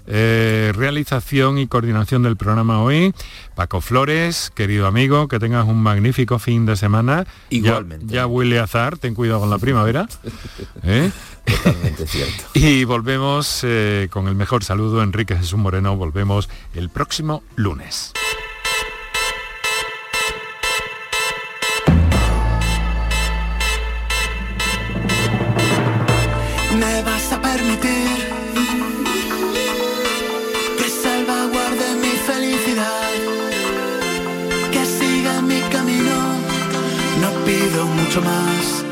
Eh, 0.07 0.71
realización 0.75 1.57
y 1.57 1.67
coordinación 1.67 2.23
del 2.23 2.37
programa 2.37 2.81
hoy. 2.81 3.13
Paco 3.55 3.81
Flores, 3.81 4.51
querido 4.53 4.87
amigo, 4.87 5.27
que 5.27 5.39
tengas 5.39 5.65
un 5.65 5.81
magnífico 5.81 6.39
fin 6.39 6.65
de 6.65 6.75
semana. 6.75 7.25
Igualmente. 7.49 8.13
Ya, 8.13 8.27
huele 8.27 8.59
a 8.59 8.63
azar, 8.63 8.97
ten 8.97 9.15
cuidado 9.15 9.41
con 9.41 9.49
la 9.49 9.57
primavera. 9.57 10.07
¿eh? 10.83 11.11
Totalmente 11.45 12.07
cierto. 12.07 12.43
Y 12.53 12.83
volvemos 12.83 13.61
eh, 13.63 14.07
con 14.11 14.27
el 14.27 14.35
mejor 14.35 14.63
saludo, 14.63 15.03
Enrique 15.03 15.35
Jesús 15.35 15.59
Moreno. 15.59 15.95
Volvemos 15.95 16.49
el 16.73 16.89
próximo 16.89 17.43
lunes. 17.55 18.13
Que 34.75 34.85
siga 34.85 35.41
mi 35.41 35.61
camino, 35.71 36.17
no 37.21 37.29
pido 37.45 37.85
mucho 37.87 38.21
más. 38.21 38.84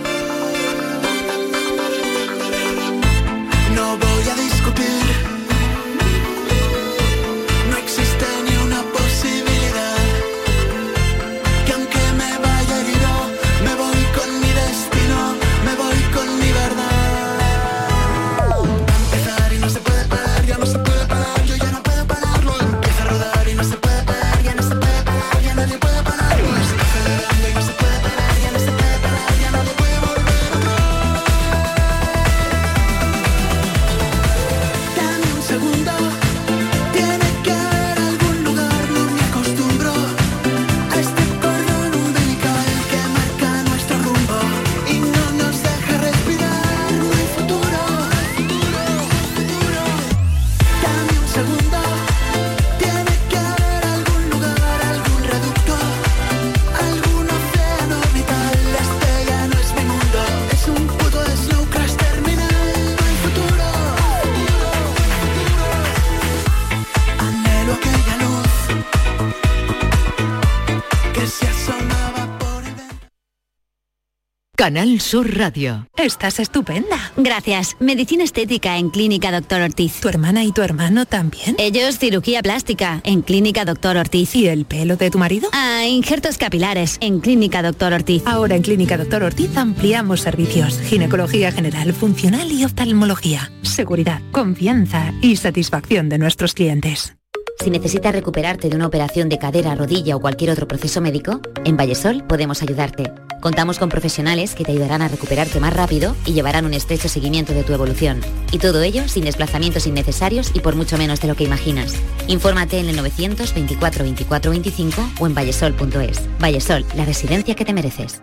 Canal 74.63 75.01
Sur 75.01 75.37
Radio. 75.37 75.89
Estás 75.97 76.39
estupenda. 76.39 77.11
Gracias. 77.17 77.75
Medicina 77.81 78.23
estética 78.23 78.77
en 78.77 78.91
Clínica 78.91 79.29
Doctor 79.29 79.59
Ortiz. 79.59 79.99
¿Tu 79.99 80.07
hermana 80.07 80.45
y 80.45 80.53
tu 80.53 80.61
hermano 80.61 81.05
también? 81.05 81.57
Ellos 81.59 81.99
cirugía 81.99 82.41
plástica 82.41 83.01
en 83.03 83.23
Clínica 83.23 83.65
Doctor 83.65 83.97
Ortiz. 83.97 84.33
¿Y 84.37 84.47
el 84.47 84.63
pelo 84.63 84.95
de 84.95 85.11
tu 85.11 85.17
marido? 85.17 85.49
Ah, 85.51 85.85
injertos 85.85 86.37
capilares 86.37 86.97
en 87.01 87.19
Clínica 87.19 87.61
Doctor 87.61 87.91
Ortiz. 87.91 88.23
Ahora 88.25 88.55
en 88.55 88.61
Clínica 88.61 88.95
Doctor 88.97 89.23
Ortiz 89.23 89.57
ampliamos 89.57 90.21
servicios. 90.21 90.79
Ginecología 90.79 91.51
general, 91.51 91.91
funcional 91.91 92.49
y 92.49 92.63
oftalmología. 92.63 93.51
Seguridad, 93.63 94.21
confianza 94.31 95.13
y 95.21 95.35
satisfacción 95.35 96.07
de 96.07 96.19
nuestros 96.19 96.53
clientes. 96.53 97.17
Si 97.63 97.69
necesitas 97.69 98.13
recuperarte 98.13 98.69
de 98.69 98.75
una 98.75 98.87
operación 98.87 99.29
de 99.29 99.39
cadera, 99.39 99.75
rodilla 99.75 100.15
o 100.15 100.19
cualquier 100.19 100.51
otro 100.51 100.67
proceso 100.67 100.99
médico, 100.99 101.39
en 101.63 101.77
Vallesol 101.77 102.23
podemos 102.27 102.61
ayudarte. 102.61 103.11
Contamos 103.43 103.77
con 103.77 103.89
profesionales 103.89 104.55
que 104.55 104.63
te 104.63 104.71
ayudarán 104.71 105.01
a 105.01 105.09
recuperarte 105.09 105.59
más 105.59 105.73
rápido 105.73 106.15
y 106.25 106.31
llevarán 106.31 106.65
un 106.65 106.73
estrecho 106.73 107.09
seguimiento 107.09 107.53
de 107.53 107.63
tu 107.63 107.73
evolución. 107.73 108.21
Y 108.53 108.57
todo 108.57 108.81
ello 108.81 109.09
sin 109.09 109.25
desplazamientos 109.25 109.85
innecesarios 109.85 110.51
y 110.53 110.61
por 110.61 110.77
mucho 110.77 110.97
menos 110.97 111.19
de 111.19 111.27
lo 111.27 111.35
que 111.35 111.43
imaginas. 111.43 111.93
Infórmate 112.27 112.79
en 112.79 112.87
el 112.87 112.95
924 112.95 114.05
24 114.05 114.49
25 114.49 115.09
o 115.19 115.27
en 115.27 115.35
vallesol.es. 115.35 116.21
Vallesol, 116.39 116.85
la 116.95 117.03
residencia 117.03 117.53
que 117.53 117.65
te 117.65 117.73
mereces. 117.73 118.21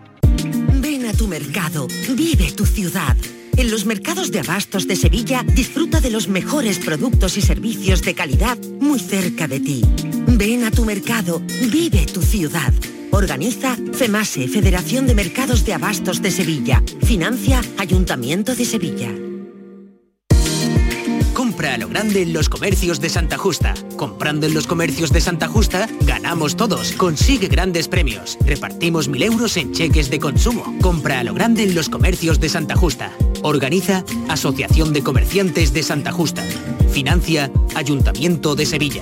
Ven 0.81 1.05
a 1.05 1.13
tu 1.13 1.27
mercado, 1.27 1.85
vive 2.15 2.51
tu 2.51 2.65
ciudad. 2.65 3.15
En 3.57 3.69
los 3.69 3.85
mercados 3.85 4.31
de 4.31 4.39
abastos 4.39 4.87
de 4.87 4.95
Sevilla 4.95 5.43
disfruta 5.43 6.01
de 6.01 6.09
los 6.09 6.29
mejores 6.29 6.79
productos 6.79 7.37
y 7.37 7.41
servicios 7.41 8.01
de 8.01 8.15
calidad 8.15 8.57
muy 8.79 8.97
cerca 8.97 9.47
de 9.47 9.59
ti. 9.59 9.83
Ven 10.25 10.63
a 10.63 10.71
tu 10.71 10.83
mercado, 10.83 11.43
vive 11.71 12.07
tu 12.07 12.23
ciudad. 12.23 12.73
Organiza 13.11 13.77
FEMASE, 13.93 14.47
Federación 14.47 15.05
de 15.05 15.15
Mercados 15.15 15.65
de 15.65 15.73
Abastos 15.73 16.21
de 16.21 16.31
Sevilla. 16.31 16.81
Financia 17.03 17.61
Ayuntamiento 17.77 18.55
de 18.55 18.65
Sevilla. 18.65 19.09
Compra 21.33 21.73
a 21.73 21.77
lo 21.77 21.89
grande 21.89 22.21
en 22.21 22.33
los 22.33 22.49
comercios 22.49 23.01
de 23.01 23.09
Santa 23.09 23.37
Justa. 23.37 23.73
Comprando 23.97 24.45
en 24.45 24.53
los 24.53 24.65
comercios 24.65 25.11
de 25.11 25.19
Santa 25.21 25.47
Justa, 25.47 25.89
ganamos 26.01 26.55
todos. 26.55 26.93
Consigue 26.93 27.47
grandes 27.47 27.87
premios. 27.87 28.37
Repartimos 28.45 29.07
mil 29.09 29.23
euros 29.23 29.57
en 29.57 29.73
cheques 29.73 30.09
de 30.09 30.19
consumo. 30.19 30.75
Compra 30.81 31.19
a 31.19 31.23
lo 31.23 31.33
grande 31.33 31.63
en 31.63 31.75
los 31.75 31.89
comercios 31.89 32.39
de 32.39 32.47
Santa 32.47 32.75
Justa. 32.75 33.11
Organiza 33.43 34.05
Asociación 34.29 34.93
de 34.93 35.03
Comerciantes 35.03 35.73
de 35.73 35.83
Santa 35.83 36.11
Justa. 36.11 36.43
Financia 36.91 37.51
Ayuntamiento 37.75 38.55
de 38.55 38.65
Sevilla. 38.65 39.01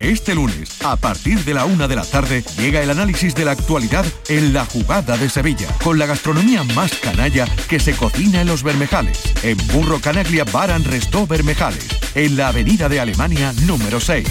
Este 0.00 0.34
lunes, 0.34 0.80
a 0.82 0.96
partir 0.96 1.44
de 1.44 1.52
la 1.52 1.66
una 1.66 1.86
de 1.86 1.94
la 1.94 2.04
tarde, 2.04 2.42
llega 2.56 2.80
el 2.80 2.88
análisis 2.88 3.34
de 3.34 3.44
la 3.44 3.50
actualidad 3.50 4.06
en 4.28 4.54
la 4.54 4.64
jugada 4.64 5.18
de 5.18 5.28
Sevilla, 5.28 5.68
con 5.84 5.98
la 5.98 6.06
gastronomía 6.06 6.64
más 6.64 6.92
canalla 6.92 7.46
que 7.68 7.78
se 7.78 7.92
cocina 7.92 8.40
en 8.40 8.46
los 8.46 8.62
Bermejales, 8.62 9.20
en 9.42 9.58
Burro 9.74 10.00
Canaglia 10.00 10.44
Baran 10.44 10.84
Restó 10.84 11.26
Bermejales, 11.26 11.86
en 12.14 12.38
la 12.38 12.48
avenida 12.48 12.88
de 12.88 12.98
Alemania 12.98 13.52
número 13.66 14.00
6. 14.00 14.26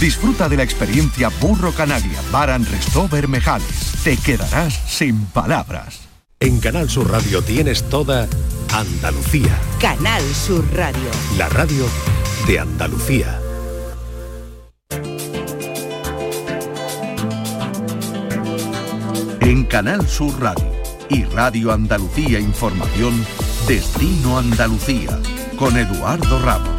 Disfruta 0.00 0.48
de 0.48 0.56
la 0.56 0.64
experiencia 0.64 1.28
Burro 1.40 1.70
Canaglia 1.70 2.20
Baran 2.32 2.66
Restó 2.66 3.08
Bermejales. 3.08 4.02
Te 4.02 4.16
quedarás 4.16 4.74
sin 4.88 5.26
palabras. 5.26 6.00
En 6.40 6.58
Canal 6.58 6.90
Sur 6.90 7.08
Radio 7.08 7.42
tienes 7.42 7.88
toda 7.88 8.26
Andalucía. 8.72 9.56
Canal 9.80 10.24
Sur 10.34 10.64
Radio. 10.74 11.10
La 11.38 11.48
radio 11.48 11.86
de 12.48 12.58
Andalucía. 12.58 13.41
Canal 19.72 20.06
Sur 20.06 20.38
Radio 20.38 20.70
y 21.08 21.24
Radio 21.24 21.72
Andalucía 21.72 22.38
Información, 22.38 23.24
Destino 23.66 24.36
Andalucía, 24.36 25.18
con 25.58 25.78
Eduardo 25.78 26.38
Ramos. 26.40 26.76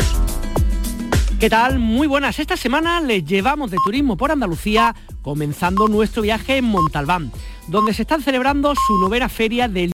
¿Qué 1.39 1.49
tal? 1.49 1.79
Muy 1.79 2.05
buenas. 2.05 2.37
Esta 2.37 2.55
semana 2.55 3.01
les 3.01 3.25
llevamos 3.25 3.71
de 3.71 3.77
turismo 3.83 4.15
por 4.15 4.31
Andalucía, 4.31 4.93
comenzando 5.23 5.87
nuestro 5.87 6.21
viaje 6.21 6.57
en 6.57 6.65
Montalbán, 6.65 7.31
donde 7.67 7.95
se 7.95 8.03
están 8.03 8.21
celebrando 8.21 8.75
su 8.75 8.99
novena 8.99 9.27
feria 9.27 9.67
del 9.67 9.91